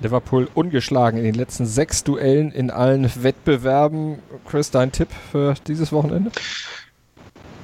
Liverpool 0.00 0.48
ungeschlagen 0.54 1.18
in 1.18 1.24
den 1.24 1.34
letzten 1.34 1.66
sechs 1.66 2.04
Duellen 2.04 2.52
in 2.52 2.70
allen 2.70 3.10
Wettbewerben. 3.22 4.18
Chris, 4.46 4.70
dein 4.70 4.92
Tipp 4.92 5.08
für 5.30 5.54
dieses 5.66 5.92
Wochenende? 5.92 6.30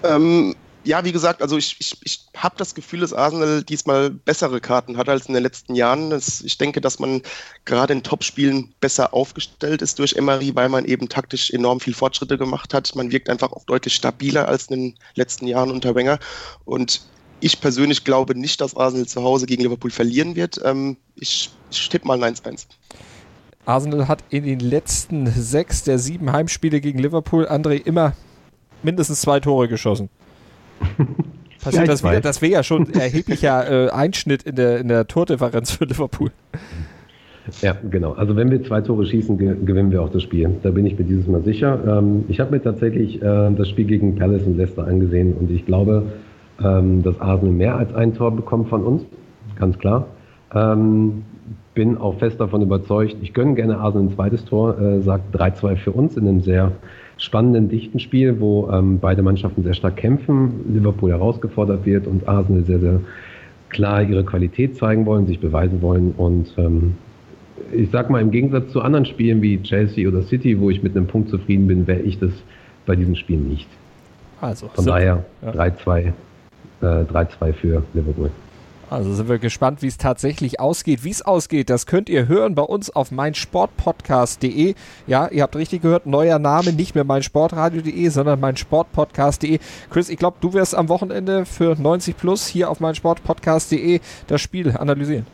Ähm, 0.03 0.55
ja, 0.87 1.05
wie 1.05 1.12
gesagt, 1.12 1.42
also 1.42 1.59
ich, 1.59 1.77
ich, 1.81 1.99
ich 2.05 2.20
habe 2.37 2.55
das 2.57 2.75
Gefühl, 2.75 3.01
dass 3.01 3.12
Arsenal 3.12 3.64
diesmal 3.64 4.11
bessere 4.11 4.61
Karten 4.61 4.96
hat 4.96 5.09
als 5.09 5.27
in 5.27 5.35
den 5.35 5.42
letzten 5.42 5.75
Jahren. 5.75 6.11
Das, 6.11 6.40
ich 6.42 6.59
denke, 6.59 6.81
dass 6.81 7.01
man 7.01 7.22
gerade 7.64 7.92
in 7.92 8.05
Topspielen 8.05 8.72
besser 8.81 9.12
aufgestellt 9.12 9.83
ist 9.83 9.99
durch 9.99 10.14
Emery, 10.14 10.55
weil 10.55 10.68
man 10.68 10.85
eben 10.85 11.09
taktisch 11.09 11.51
enorm 11.51 11.81
viel 11.81 11.94
Fortschritte 11.94 12.38
gemacht 12.38 12.72
hat. 12.72 12.94
Man 12.94 13.11
wirkt 13.11 13.29
einfach 13.29 13.53
auch 13.53 13.64
deutlich 13.64 13.94
stabiler 13.94 14.46
als 14.49 14.66
in 14.68 14.81
den 14.81 14.94
letzten 15.16 15.49
Jahren 15.49 15.72
unter 15.72 15.94
Wenger. 15.96 16.20
Und 16.64 17.03
ich 17.40 17.61
persönlich 17.61 18.05
glaube 18.05 18.38
nicht, 18.38 18.61
dass 18.61 18.77
Arsenal 18.77 19.07
zu 19.07 19.22
Hause 19.25 19.46
gegen 19.46 19.64
Liverpool 19.64 19.90
verlieren 19.90 20.37
wird. 20.37 20.61
Ähm, 20.64 20.96
ich, 21.16 21.51
ich 21.70 21.88
tippe 21.88 22.07
mal 22.07 22.22
1-1. 22.22 22.66
Arsenal 23.64 24.07
hat 24.07 24.22
in 24.31 24.44
den 24.44 24.61
letzten 24.61 25.27
sechs 25.27 25.83
der 25.83 25.99
sieben 25.99 26.31
Heimspiele 26.31 26.81
gegen 26.81 27.01
Liverpool, 27.01 27.49
André, 27.49 27.85
immer 27.85 28.14
mindestens 28.85 29.20
zwei 29.22 29.40
Tore 29.40 29.66
geschossen. 29.66 30.09
Passiert 31.62 31.89
das 31.89 32.05
wieder? 32.05 32.21
Das 32.21 32.43
wäre 32.43 32.53
ja 32.53 32.62
schon 32.62 32.87
ein 32.87 32.95
erheblicher 32.95 33.87
äh, 33.87 33.91
Einschnitt 33.91 34.45
in 34.45 34.55
der, 34.55 34.79
in 34.79 34.89
der 34.89 35.07
Tordifferenz 35.07 35.73
für 35.73 35.85
Liverpool. 35.85 36.31
Ja, 37.62 37.77
genau. 37.91 38.12
Also 38.12 38.37
wenn 38.37 38.51
wir 38.51 38.62
zwei 38.65 38.81
Tore 38.81 39.07
schießen, 39.07 39.39
ge 39.39 39.57
gewinnen 39.65 39.91
wir 39.91 40.03
auch 40.03 40.11
das 40.11 40.23
Spiel. 40.23 40.51
Da 40.62 40.71
bin 40.71 40.87
ich 40.87 40.99
mir 40.99 41.05
dieses 41.05 41.27
Mal 41.27 41.43
sicher. 41.43 41.79
Ähm, 41.87 42.25
ich 42.29 42.41
habe 42.41 42.53
mir 42.53 42.62
tatsächlich 42.62 43.23
äh, 43.23 43.51
das 43.57 43.69
Spiel 43.69 43.87
gegen 43.87 44.17
Palace 44.17 44.43
und 44.43 44.57
Leicester 44.57 44.87
angesehen 44.87 45.35
und 45.35 45.51
ich 45.51 45.65
glaube, 45.67 46.05
ähm, 46.62 47.03
dass 47.03 47.21
Arsenal 47.21 47.55
mehr 47.55 47.77
als 47.77 47.95
ein 47.95 48.15
Tor 48.15 48.35
bekommt 48.35 48.69
von 48.69 48.83
uns. 48.83 49.03
Ganz 49.59 49.79
klar. 49.79 50.07
Ähm, 50.55 51.25
bin 51.75 51.99
auch 51.99 52.19
fest 52.19 52.41
davon 52.41 52.62
überzeugt, 52.62 53.17
ich 53.21 53.33
gönne 53.35 53.55
gerne 53.55 53.79
Arsenal 53.79 54.09
ein 54.09 54.15
zweites 54.15 54.45
Tor, 54.45 54.81
äh, 54.81 55.01
sagt 55.03 55.37
3-2 55.37 55.77
für 55.77 55.93
uns 55.93 56.17
in 56.17 56.27
einem 56.27 56.41
sehr 56.41 56.73
spannenden, 57.18 57.68
dichten 57.68 57.98
Spiel, 57.98 58.40
wo 58.40 58.70
ähm, 58.70 58.98
beide 58.98 59.22
Mannschaften 59.22 59.62
sehr 59.62 59.74
stark 59.74 59.96
kämpfen, 59.96 60.72
Liverpool 60.72 61.11
herausgefordert 61.11 61.87
wird 61.87 62.07
und 62.07 62.29
Arsenal 62.29 62.64
sehr, 62.64 62.79
sehr 62.79 63.00
klar 63.68 64.02
ihre 64.02 64.24
Qualität 64.24 64.76
zeigen 64.76 65.07
wollen, 65.07 65.26
sich 65.26 65.40
beweisen 65.40 65.83
wollen 65.83 66.12
und 66.16 66.52
ähm, 66.57 66.94
ich 67.72 67.90
sag 67.90 68.11
mal, 68.11 68.20
im 68.20 68.31
Gegensatz 68.31 68.70
zu 68.70 68.83
anderen 68.83 69.07
Spielen 69.07 69.42
wie 69.42 69.61
Chelsea 69.62 70.09
oder 70.09 70.22
City, 70.22 70.61
wo 70.61 70.70
ich 70.70 70.83
mit 70.83 70.96
einem 70.96 71.07
Punkt 71.07 71.31
zufrieden 71.31 71.66
bin, 71.66 71.87
wäre 71.87 72.00
ich 72.00 72.18
das 72.18 72.31
bei 72.85 72.94
diesem 72.94 73.16
Spiel 73.16 73.38
nicht. 73.38 73.68
Also, 74.40 74.68
Von 74.68 74.85
daher 74.85 75.24
3-2 75.44 76.12
ja. 76.83 77.48
äh, 77.48 77.52
für 77.55 77.83
Liverpool. 77.94 78.31
Also 78.88 79.12
sind 79.14 79.29
wir 79.29 79.38
gespannt, 79.38 79.83
wie 79.83 79.88
es 79.88 79.99
tatsächlich 79.99 80.61
ausgeht. 80.61 81.03
Wie 81.03 81.11
es 81.11 81.22
ausgeht, 81.22 81.70
das 81.70 81.87
könnt 81.87 82.09
ihr 82.09 82.29
hören 82.29 82.55
bei 82.55 82.62
uns 82.62 82.88
auf 82.94 83.11
meinsportpodcast.de. 83.11 84.75
Ja, 85.09 85.27
ihr 85.29 85.42
habt 85.42 85.57
richtig 85.57 85.83
gehört, 85.83 86.07
neuer 86.07 86.38
Name, 86.38 86.72
nicht 86.72 86.94
mehr 86.94 87.03
meinsportradio.de, 87.03 88.09
sondern 88.09 88.38
meinsportpodcast.de. 88.38 89.59
Chris, 89.90 90.09
ich 90.09 90.18
glaube, 90.18 90.37
du 90.40 90.53
wirst 90.53 90.77
am 90.77 90.88
Wochenende 90.88 91.46
für 91.46 91.75
90 91.75 92.16
Plus 92.16 92.46
hier 92.46 92.70
auf 92.70 92.79
meinsportpodcast.de 92.79 94.01
das 94.29 94.40
Spiel 94.40 94.70
analysieren. 94.77 95.27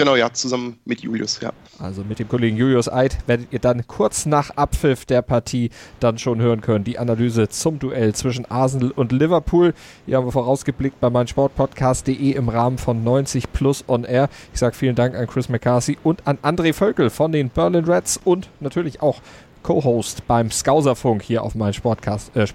Genau, 0.00 0.16
ja, 0.16 0.32
zusammen 0.32 0.78
mit 0.86 1.00
Julius, 1.02 1.40
ja. 1.40 1.52
Also 1.78 2.02
mit 2.02 2.18
dem 2.18 2.28
Kollegen 2.28 2.56
Julius 2.56 2.90
Eid 2.90 3.18
werdet 3.26 3.48
ihr 3.52 3.58
dann 3.58 3.86
kurz 3.86 4.24
nach 4.24 4.50
Abpfiff 4.56 5.04
der 5.04 5.20
Partie 5.20 5.68
dann 6.00 6.16
schon 6.16 6.40
hören 6.40 6.62
können, 6.62 6.84
die 6.84 6.98
Analyse 6.98 7.50
zum 7.50 7.78
Duell 7.78 8.14
zwischen 8.14 8.50
Arsenal 8.50 8.92
und 8.92 9.12
Liverpool. 9.12 9.74
Hier 10.06 10.16
haben 10.16 10.26
wir 10.26 10.32
vorausgeblickt 10.32 10.98
bei 11.00 11.10
meinsportpodcast.de 11.10 12.32
im 12.32 12.48
Rahmen 12.48 12.78
von 12.78 13.04
90 13.04 13.52
Plus 13.52 13.84
on 13.88 14.04
Air. 14.04 14.30
Ich 14.54 14.58
sage 14.58 14.74
vielen 14.74 14.94
Dank 14.94 15.14
an 15.14 15.26
Chris 15.26 15.50
McCarthy 15.50 15.98
und 16.02 16.26
an 16.26 16.38
André 16.38 16.72
Völkel 16.72 17.10
von 17.10 17.30
den 17.30 17.50
Berlin 17.50 17.84
Reds 17.84 18.18
und 18.24 18.48
natürlich 18.60 19.02
auch 19.02 19.20
Co-Host 19.62 20.26
beim 20.26 20.50
Skauserfunk 20.50 21.22
hier 21.22 21.42
auf 21.42 21.54
mein 21.54 21.74
Sportcast, 21.74 22.34
äh, 22.36 22.46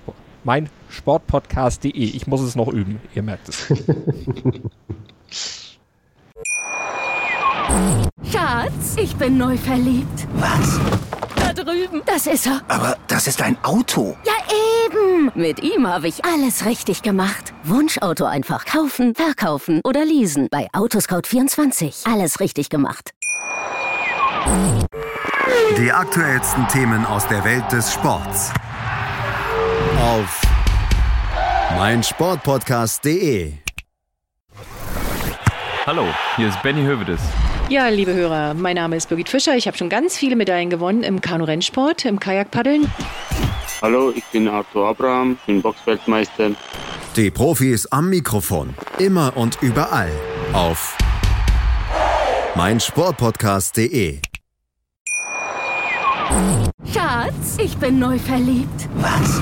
mein 0.44 0.70
Sportpodcast.de. 0.90 1.92
Ich 1.92 2.26
muss 2.26 2.42
es 2.42 2.56
noch 2.56 2.70
üben, 2.70 3.00
ihr 3.14 3.22
merkt 3.22 3.50
es. 3.50 3.72
Schatz, 8.32 8.96
ich 8.98 9.16
bin 9.16 9.38
neu 9.38 9.58
verliebt. 9.58 10.28
Was? 10.36 10.80
Da 11.36 11.54
drüben. 11.54 12.02
Das 12.06 12.28
ist 12.28 12.48
er. 12.48 12.62
Aber 12.68 12.98
das 13.08 13.28
ist 13.28 13.42
ein 13.42 13.58
Auto. 13.64 14.18
Ja, 14.26 14.34
eben. 14.86 15.32
Mit 15.36 15.62
ihm 15.62 15.88
habe 15.88 16.08
ich 16.08 16.26
alles 16.26 16.66
richtig 16.66 17.02
gemacht. 17.02 17.54
Wunschauto 17.64 18.26
einfach 18.26 18.66
kaufen, 18.66 19.14
verkaufen 19.16 19.82
oder 19.84 20.04
leasen. 20.06 20.48
Bei 20.50 20.68
Autoscout24. 20.74 22.12
Alles 22.12 22.40
richtig 22.40 22.70
gemacht. 22.70 23.12
Die 25.78 25.92
aktuellsten 25.92 26.68
Themen 26.68 27.06
aus 27.06 27.28
der 27.28 27.44
Welt 27.44 27.72
des 27.72 27.94
Sports. 27.94 28.52
Auf 30.02 30.42
meinsportpodcast.de. 31.78 33.54
Hallo, 35.86 36.06
hier 36.36 36.50
ist 36.50 36.62
Benny 36.64 36.84
Hövedes. 36.84 37.22
Ja, 37.68 37.88
liebe 37.88 38.14
Hörer, 38.14 38.54
mein 38.54 38.76
Name 38.76 38.96
ist 38.96 39.10
Birgit 39.10 39.28
Fischer. 39.28 39.56
Ich 39.56 39.66
habe 39.66 39.76
schon 39.76 39.90
ganz 39.90 40.16
viele 40.16 40.36
Medaillen 40.36 40.70
gewonnen 40.70 41.02
im 41.02 41.20
Kanu-Rennsport, 41.20 42.06
im 42.06 42.20
Kajakpaddeln. 42.20 42.92
Hallo, 43.82 44.14
ich 44.16 44.24
bin 44.26 44.48
Arthur 44.48 44.90
Abraham, 44.90 45.38
bin 45.48 45.64
Boxweltmeister. 45.64 46.52
Die 47.16 47.32
Profis 47.32 47.88
am 47.88 48.12
Mikrofon, 48.12 48.76
immer 49.00 49.36
und 49.36 49.58
überall 49.62 50.12
auf 50.54 50.96
meinsportpodcast.de. 52.54 54.20
Schatz, 56.94 57.58
ich 57.58 57.76
bin 57.78 57.98
neu 57.98 58.20
verliebt. 58.20 58.90
Was? 58.98 59.42